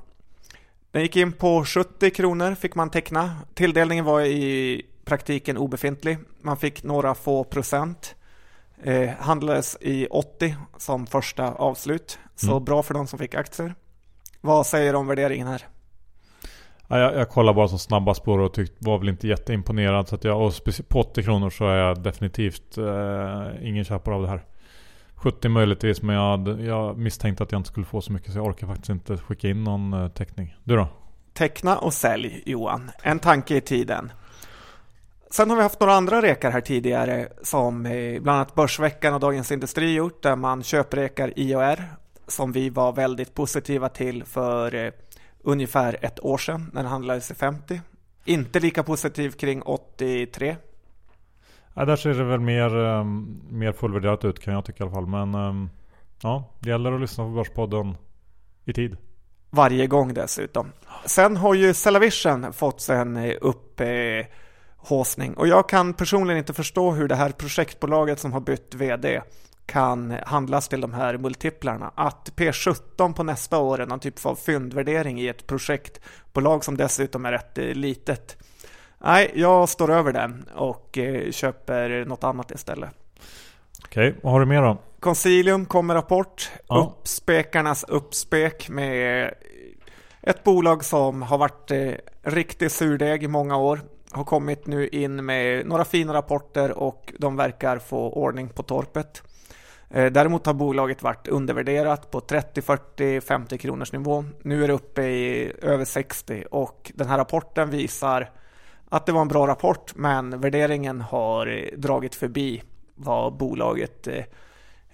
Den 0.91 1.01
gick 1.01 1.15
in 1.15 1.31
på 1.31 1.65
70 1.65 2.09
kronor 2.09 2.55
fick 2.55 2.75
man 2.75 2.89
teckna. 2.89 3.37
Tilldelningen 3.53 4.05
var 4.05 4.21
i 4.21 4.81
praktiken 5.05 5.57
obefintlig. 5.57 6.17
Man 6.41 6.57
fick 6.57 6.83
några 6.83 7.15
få 7.15 7.43
procent. 7.43 8.15
Eh, 8.83 9.09
handlades 9.09 9.77
i 9.81 10.07
80 10.07 10.55
som 10.77 11.07
första 11.07 11.51
avslut. 11.51 12.19
Så 12.35 12.51
mm. 12.51 12.63
bra 12.63 12.83
för 12.83 12.93
de 12.93 13.07
som 13.07 13.19
fick 13.19 13.35
aktier. 13.35 13.75
Vad 14.41 14.67
säger 14.67 14.93
du 14.93 14.99
om 14.99 15.07
värderingen 15.07 15.47
här? 15.47 15.67
Ja, 16.91 16.99
jag, 16.99 17.15
jag 17.15 17.29
kollar 17.29 17.53
bara 17.53 17.67
som 17.67 17.79
snabba 17.79 18.13
spår 18.13 18.39
och 18.39 18.53
tyckte, 18.53 18.75
var 18.79 18.97
väl 18.97 19.09
inte 19.09 19.27
jätteimponerad. 19.27 20.07
Så 20.07 20.15
att 20.15 20.23
jag, 20.23 20.41
och 20.41 20.53
på 20.87 20.99
80 20.99 21.23
kronor 21.23 21.49
så 21.49 21.67
är 21.67 21.75
jag 21.75 22.01
definitivt 22.03 22.77
eh, 22.77 23.67
ingen 23.67 23.83
köpare 23.83 24.15
av 24.15 24.21
det 24.21 24.27
här. 24.27 24.43
70 25.15 25.49
möjligtvis 25.49 26.01
men 26.01 26.15
jag, 26.15 26.61
jag 26.61 26.97
misstänkte 26.97 27.43
att 27.43 27.51
jag 27.51 27.59
inte 27.59 27.69
skulle 27.69 27.85
få 27.85 28.01
så 28.01 28.13
mycket 28.13 28.31
så 28.31 28.37
jag 28.37 28.45
orkar 28.45 28.67
faktiskt 28.67 28.89
inte 28.89 29.17
skicka 29.17 29.49
in 29.49 29.63
någon 29.63 29.93
eh, 29.93 30.07
teckning. 30.07 30.55
Du 30.63 30.75
då? 30.75 30.87
Teckna 31.33 31.77
och 31.77 31.93
sälj 31.93 32.43
Johan. 32.45 32.91
En 33.03 33.19
tanke 33.19 33.55
i 33.55 33.61
tiden. 33.61 34.11
Sen 35.31 35.49
har 35.49 35.57
vi 35.57 35.63
haft 35.63 35.79
några 35.79 35.93
andra 35.93 36.21
rekar 36.21 36.51
här 36.51 36.61
tidigare 36.61 37.27
som 37.43 37.85
eh, 37.85 38.21
bland 38.21 38.35
annat 38.35 38.55
Börsveckan 38.55 39.13
och 39.13 39.19
Dagens 39.19 39.51
Industri 39.51 39.93
gjort 39.93 40.23
där 40.23 40.35
man 40.35 40.63
köprekar 40.63 41.33
IOR 41.35 41.83
som 42.27 42.51
vi 42.51 42.69
var 42.69 42.93
väldigt 42.93 43.33
positiva 43.33 43.89
till 43.89 44.23
för 44.23 44.75
eh, 44.75 44.91
ungefär 45.43 45.97
ett 46.01 46.19
år 46.19 46.37
sedan 46.37 46.71
när 46.73 46.83
den 46.83 46.91
handlades 46.91 47.31
i 47.31 47.35
50. 47.35 47.81
Inte 48.25 48.59
lika 48.59 48.83
positiv 48.83 49.31
kring 49.31 49.61
83. 49.61 50.55
Ja, 51.73 51.85
där 51.85 51.95
ser 51.95 52.13
det 52.13 52.23
väl 52.23 52.39
mer, 52.39 52.75
um, 52.75 53.41
mer 53.49 53.71
fullvärderat 53.71 54.25
ut 54.25 54.39
kan 54.39 54.53
jag 54.53 54.65
tycka 54.65 54.83
i 54.83 54.87
alla 54.87 54.95
fall. 54.95 55.07
Men 55.07 55.35
um, 55.35 55.69
ja, 56.21 56.43
det 56.59 56.69
gäller 56.69 56.91
att 56.91 57.01
lyssna 57.01 57.23
på 57.23 57.29
Börspodden 57.29 57.97
i 58.65 58.73
tid. 58.73 58.97
Varje 59.49 59.87
gång 59.87 60.13
dessutom. 60.13 60.71
Sen 61.05 61.37
har 61.37 61.53
ju 61.53 61.73
Cellavision 61.73 62.53
fått 62.53 62.81
sig 62.81 62.97
en 62.97 63.17
eh, 63.17 63.35
upphåsning. 63.41 65.33
och 65.33 65.47
jag 65.47 65.69
kan 65.69 65.93
personligen 65.93 66.37
inte 66.37 66.53
förstå 66.53 66.91
hur 66.91 67.07
det 67.07 67.15
här 67.15 67.29
projektbolaget 67.29 68.19
som 68.19 68.33
har 68.33 68.39
bytt 68.39 68.75
VD 68.75 69.21
kan 69.65 70.15
handlas 70.25 70.67
till 70.67 70.81
de 70.81 70.93
här 70.93 71.17
multiplarna. 71.17 71.91
Att 71.95 72.31
P17 72.35 73.13
på 73.13 73.23
nästa 73.23 73.57
år 73.57 73.81
är 73.81 73.85
någon 73.85 73.99
typ 73.99 74.25
av 74.25 74.35
fyndvärdering 74.35 75.21
i 75.21 75.27
ett 75.27 75.47
projektbolag 75.47 76.63
som 76.63 76.77
dessutom 76.77 77.25
är 77.25 77.31
rätt 77.31 77.57
eh, 77.57 77.65
litet. 77.65 78.37
Nej, 79.03 79.31
jag 79.35 79.69
står 79.69 79.91
över 79.91 80.13
den 80.13 80.49
och 80.55 80.97
eh, 80.97 81.31
köper 81.31 82.05
något 82.05 82.23
annat 82.23 82.51
istället. 82.51 82.89
Okej, 83.85 84.09
okay, 84.09 84.19
vad 84.23 84.33
har 84.33 84.39
du 84.39 84.45
mer 84.45 84.61
då? 84.61 84.77
Consilium 84.99 85.65
kommer 85.65 85.95
rapport. 85.95 86.51
Ja. 86.67 86.93
Uppspekarnas 86.99 87.83
uppspek 87.83 88.69
med 88.69 89.33
ett 90.21 90.43
bolag 90.43 90.83
som 90.85 91.21
har 91.21 91.37
varit 91.37 91.71
eh, 91.71 91.91
riktigt 92.21 92.71
surdeg 92.71 93.23
i 93.23 93.27
många 93.27 93.57
år. 93.57 93.81
Har 94.11 94.23
kommit 94.23 94.67
nu 94.67 94.87
in 94.87 95.25
med 95.25 95.65
några 95.65 95.85
fina 95.85 96.13
rapporter 96.13 96.71
och 96.71 97.13
de 97.19 97.35
verkar 97.35 97.79
få 97.79 98.09
ordning 98.11 98.49
på 98.49 98.63
torpet. 98.63 99.23
Eh, 99.93 100.11
däremot 100.11 100.45
har 100.45 100.53
bolaget 100.53 101.03
varit 101.03 101.27
undervärderat 101.27 102.11
på 102.11 102.21
30, 102.21 102.61
40, 102.61 103.21
50 103.21 103.57
kronors 103.57 103.93
nivå. 103.93 104.25
Nu 104.41 104.63
är 104.63 104.67
det 104.67 104.73
uppe 104.73 105.01
i 105.01 105.53
över 105.61 105.85
60 105.85 106.43
och 106.51 106.91
den 106.95 107.07
här 107.07 107.17
rapporten 107.17 107.69
visar 107.69 108.29
att 108.89 109.05
det 109.05 109.11
var 109.11 109.21
en 109.21 109.27
bra 109.27 109.47
rapport 109.47 109.95
men 109.95 110.41
värderingen 110.41 111.01
har 111.01 111.69
dragit 111.77 112.15
förbi 112.15 112.63
vad 112.95 113.33
bolaget 113.33 114.07
eh, 114.07 114.23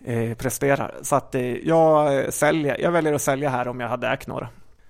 eh, 0.06 0.38
presterar. 0.38 0.96
Så 1.02 1.16
att 1.16 1.36
jag 1.64 2.34
säljer, 2.34 2.82
jag 2.82 2.92
väljer 2.92 3.14
att 3.14 3.22
sälja 3.22 3.50
här 3.50 3.68
om 3.68 3.80
jag 3.80 3.90
hade 3.90 4.08
ägt 4.08 4.28
några. 4.28 4.50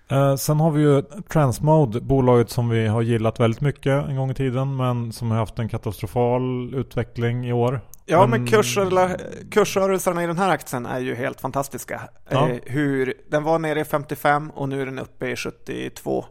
Eh, 0.10 0.36
sen 0.36 0.60
har 0.60 0.72
vi 0.72 0.82
ju 0.82 1.02
Transmode, 1.02 2.02
bolaget 2.02 2.50
som 2.50 2.70
vi 2.70 2.88
har 2.88 3.02
gillat 3.02 3.40
väldigt 3.40 3.62
mycket 3.62 4.08
en 4.08 4.16
gång 4.16 4.32
i 4.32 4.34
tiden 4.34 4.76
men 4.76 5.12
som 5.12 5.32
har 5.32 5.38
haft 5.38 5.60
en 5.60 5.70
katastrofal 5.70 6.76
utveckling 6.76 7.48
i 7.48 7.54
år. 7.54 7.82
Ja, 8.06 8.28
men, 8.28 8.30
men 8.30 8.48
kursrörelserna 9.52 10.24
i 10.24 10.28
den 10.28 10.38
här 10.38 10.50
aktien 10.50 10.86
är 10.86 11.00
ju 11.00 11.16
helt 11.16 11.42
fantastiska. 11.42 12.02
Ja. 12.30 12.50
Eh, 12.50 12.58
hur, 12.66 13.14
den 13.30 13.44
var 13.44 13.60
nere 13.60 13.80
i 13.80 13.86
55 13.86 14.50
och 14.50 14.70
nu 14.70 14.82
är 14.82 14.86
den 14.86 15.00
uppe 15.00 15.28
i 15.28 15.36
72. 15.36 16.26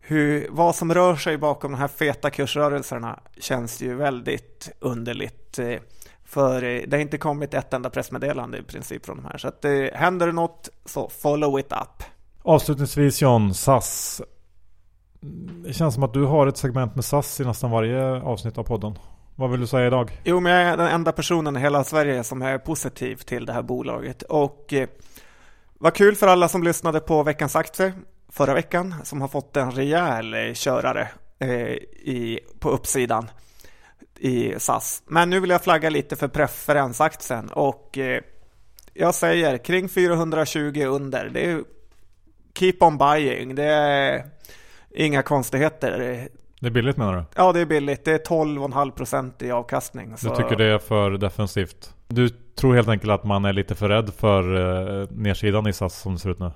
Hur, 0.00 0.46
vad 0.50 0.74
som 0.74 0.94
rör 0.94 1.16
sig 1.16 1.38
bakom 1.38 1.72
de 1.72 1.78
här 1.78 1.88
feta 1.88 2.30
kursrörelserna 2.30 3.20
känns 3.40 3.82
ju 3.82 3.94
väldigt 3.94 4.70
underligt. 4.80 5.58
Eh, 5.58 5.78
för 6.24 6.64
eh, 6.64 6.82
det 6.86 6.96
har 6.96 7.02
inte 7.02 7.18
kommit 7.18 7.54
ett 7.54 7.72
enda 7.72 7.90
pressmeddelande 7.90 8.58
i 8.58 8.62
princip 8.62 9.06
från 9.06 9.16
de 9.16 9.24
här. 9.24 9.38
Så 9.38 9.48
att 9.48 9.62
det 9.62 9.88
eh, 9.88 9.98
händer 9.98 10.32
något 10.32 10.68
så 10.84 11.08
follow 11.08 11.60
it 11.60 11.72
up. 11.72 12.15
Avslutningsvis 12.48 13.22
John, 13.22 13.54
SAS. 13.54 14.22
Det 15.64 15.72
känns 15.72 15.94
som 15.94 16.02
att 16.02 16.14
du 16.14 16.24
har 16.24 16.46
ett 16.46 16.56
segment 16.56 16.94
med 16.94 17.04
SAS 17.04 17.40
i 17.40 17.44
nästan 17.44 17.70
varje 17.70 18.22
avsnitt 18.22 18.58
av 18.58 18.62
podden. 18.62 18.98
Vad 19.34 19.50
vill 19.50 19.60
du 19.60 19.66
säga 19.66 19.86
idag? 19.86 20.20
Jo, 20.24 20.40
men 20.40 20.52
jag 20.52 20.62
är 20.62 20.76
den 20.76 20.86
enda 20.86 21.12
personen 21.12 21.56
i 21.56 21.60
hela 21.60 21.84
Sverige 21.84 22.24
som 22.24 22.42
är 22.42 22.58
positiv 22.58 23.16
till 23.16 23.46
det 23.46 23.52
här 23.52 23.62
bolaget. 23.62 24.22
Och 24.22 24.72
eh, 24.72 24.88
vad 25.78 25.94
kul 25.94 26.16
för 26.16 26.26
alla 26.26 26.48
som 26.48 26.62
lyssnade 26.62 27.00
på 27.00 27.22
veckans 27.22 27.56
aktie 27.56 27.92
förra 28.28 28.54
veckan 28.54 28.94
som 29.04 29.20
har 29.20 29.28
fått 29.28 29.56
en 29.56 29.70
rejäl 29.70 30.34
eh, 30.34 30.52
körare 30.54 31.08
eh, 31.38 31.50
i, 31.50 32.40
på 32.58 32.70
uppsidan 32.70 33.30
i 34.18 34.54
SAS. 34.58 35.02
Men 35.06 35.30
nu 35.30 35.40
vill 35.40 35.50
jag 35.50 35.64
flagga 35.64 35.90
lite 35.90 36.16
för 36.16 36.28
preferensaktien 36.28 37.48
och 37.48 37.98
eh, 37.98 38.20
jag 38.94 39.14
säger 39.14 39.58
kring 39.58 39.88
420 39.88 40.84
under. 40.86 41.28
Det 41.28 41.50
är 41.50 41.64
keep 42.58 42.76
on 42.80 42.98
buying. 42.98 43.54
Det 43.54 43.64
är 43.64 44.24
inga 44.94 45.22
konstigheter. 45.22 46.28
Det 46.60 46.66
är 46.66 46.70
billigt 46.70 46.96
menar 46.96 47.16
du? 47.16 47.24
Ja, 47.34 47.52
det 47.52 47.60
är 47.60 47.66
billigt. 47.66 48.04
Det 48.04 48.12
är 48.12 48.18
12,5% 48.18 49.44
i 49.44 49.50
avkastning. 49.50 50.16
Så... 50.16 50.28
Du 50.28 50.36
tycker 50.36 50.56
det 50.56 50.64
är 50.64 50.78
för 50.78 51.10
defensivt? 51.10 51.94
Du 52.08 52.28
tror 52.28 52.74
helt 52.74 52.88
enkelt 52.88 53.12
att 53.12 53.24
man 53.24 53.44
är 53.44 53.52
lite 53.52 53.74
för 53.74 53.88
rädd 53.88 54.10
för 54.18 55.00
eh, 55.02 55.08
nedsidan 55.10 55.66
i 55.66 55.72
SAS 55.72 56.00
som 56.00 56.14
det 56.14 56.18
ser 56.18 56.30
ut 56.30 56.38
nu? 56.38 56.50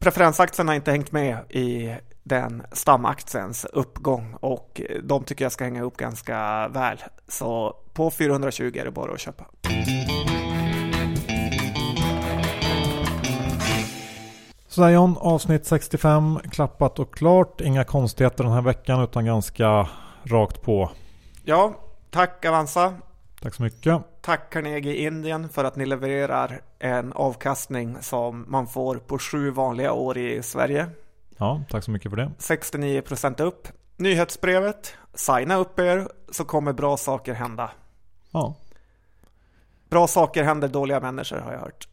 Preferensaktien 0.00 0.68
har 0.68 0.74
inte 0.74 0.90
hängt 0.90 1.12
med 1.12 1.38
i 1.48 1.94
den 2.22 2.62
stamaktiens 2.72 3.64
uppgång 3.64 4.34
och 4.40 4.80
de 5.02 5.24
tycker 5.24 5.44
jag 5.44 5.52
ska 5.52 5.64
hänga 5.64 5.82
upp 5.82 5.96
ganska 5.96 6.68
väl. 6.68 6.98
Så 7.28 7.76
på 7.92 8.10
420 8.10 8.72
är 8.74 8.84
det 8.84 8.90
bara 8.90 9.12
att 9.12 9.20
köpa. 9.20 9.44
John, 14.88 15.16
avsnitt 15.20 15.66
65 15.66 16.38
klappat 16.50 16.98
och 16.98 17.14
klart. 17.14 17.60
Inga 17.60 17.84
konstigheter 17.84 18.44
den 18.44 18.52
här 18.52 18.62
veckan 18.62 19.02
utan 19.02 19.24
ganska 19.24 19.88
rakt 20.24 20.62
på. 20.62 20.90
Ja, 21.44 21.74
tack 22.10 22.44
Avanza. 22.44 22.94
Tack 23.42 23.54
så 23.54 23.62
mycket. 23.62 24.02
Tack 24.20 24.52
Carnegie 24.52 24.94
Indien 24.94 25.48
för 25.48 25.64
att 25.64 25.76
ni 25.76 25.86
levererar 25.86 26.60
en 26.78 27.12
avkastning 27.12 27.96
som 28.00 28.44
man 28.48 28.66
får 28.66 28.96
på 28.96 29.18
sju 29.18 29.50
vanliga 29.50 29.92
år 29.92 30.18
i 30.18 30.42
Sverige. 30.42 30.86
Ja, 31.38 31.62
tack 31.70 31.84
så 31.84 31.90
mycket 31.90 32.10
för 32.10 32.16
det. 32.16 32.30
69% 32.38 33.42
upp. 33.42 33.68
Nyhetsbrevet, 33.96 34.94
signa 35.14 35.56
upp 35.56 35.78
er 35.78 36.08
så 36.32 36.44
kommer 36.44 36.72
bra 36.72 36.96
saker 36.96 37.34
hända. 37.34 37.70
Ja. 38.30 38.54
Bra 39.90 40.06
saker 40.06 40.44
händer 40.44 40.68
dåliga 40.68 41.00
människor 41.00 41.38
har 41.38 41.52
jag 41.52 41.60
hört. 41.60 41.88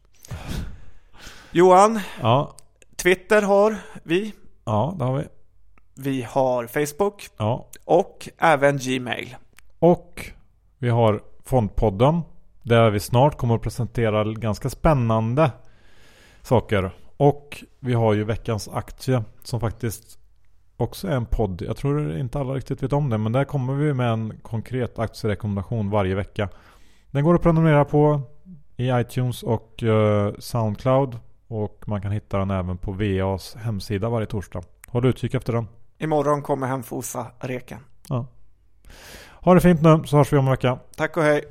Johan, 1.50 2.00
ja. 2.20 2.54
Twitter 3.02 3.42
har 3.42 3.76
vi. 4.02 4.32
Ja, 4.64 4.94
det 4.98 5.04
har 5.04 5.18
vi. 5.18 5.24
Vi 5.94 6.22
har 6.22 6.66
Facebook. 6.66 7.28
Ja. 7.36 7.68
Och 7.84 8.28
även 8.38 8.78
Gmail. 8.78 9.36
Och 9.78 10.30
vi 10.78 10.88
har 10.88 11.22
Fondpodden. 11.44 12.20
Där 12.62 12.90
vi 12.90 13.00
snart 13.00 13.36
kommer 13.36 13.54
att 13.54 13.62
presentera 13.62 14.24
ganska 14.24 14.70
spännande 14.70 15.50
saker. 16.42 16.90
Och 17.16 17.64
vi 17.80 17.94
har 17.94 18.14
ju 18.14 18.24
veckans 18.24 18.68
aktie 18.68 19.24
som 19.42 19.60
faktiskt 19.60 20.18
också 20.76 21.08
är 21.08 21.16
en 21.16 21.26
podd. 21.26 21.62
Jag 21.62 21.76
tror 21.76 22.16
inte 22.16 22.38
alla 22.38 22.54
riktigt 22.54 22.82
vet 22.82 22.92
om 22.92 23.10
det. 23.10 23.18
Men 23.18 23.32
där 23.32 23.44
kommer 23.44 23.74
vi 23.74 23.94
med 23.94 24.10
en 24.10 24.38
konkret 24.42 24.98
aktierekommendation 24.98 25.90
varje 25.90 26.14
vecka. 26.14 26.48
Den 27.10 27.24
går 27.24 27.34
att 27.34 27.42
prenumerera 27.42 27.84
på 27.84 28.22
i 28.76 28.88
iTunes 28.90 29.42
och 29.42 29.82
uh, 29.82 30.32
Soundcloud. 30.38 31.18
Och 31.48 31.84
man 31.86 32.02
kan 32.02 32.12
hitta 32.12 32.38
den 32.38 32.50
även 32.50 32.78
på 32.78 32.92
VAs 32.92 33.54
hemsida 33.54 34.08
varje 34.08 34.26
torsdag. 34.26 34.62
Håll 34.88 35.06
utkik 35.06 35.34
efter 35.34 35.52
den. 35.52 35.68
Imorgon 35.98 36.42
kommer 36.42 36.66
Hemfosa 36.66 37.26
reken. 37.40 37.80
Ja. 38.08 38.26
Ha 39.40 39.54
det 39.54 39.60
fint 39.60 39.82
nu 39.82 40.02
så 40.04 40.16
hörs 40.16 40.32
vi 40.32 40.36
om 40.36 40.44
en 40.44 40.50
vecka. 40.50 40.78
Tack 40.96 41.16
och 41.16 41.22
hej. 41.22 41.44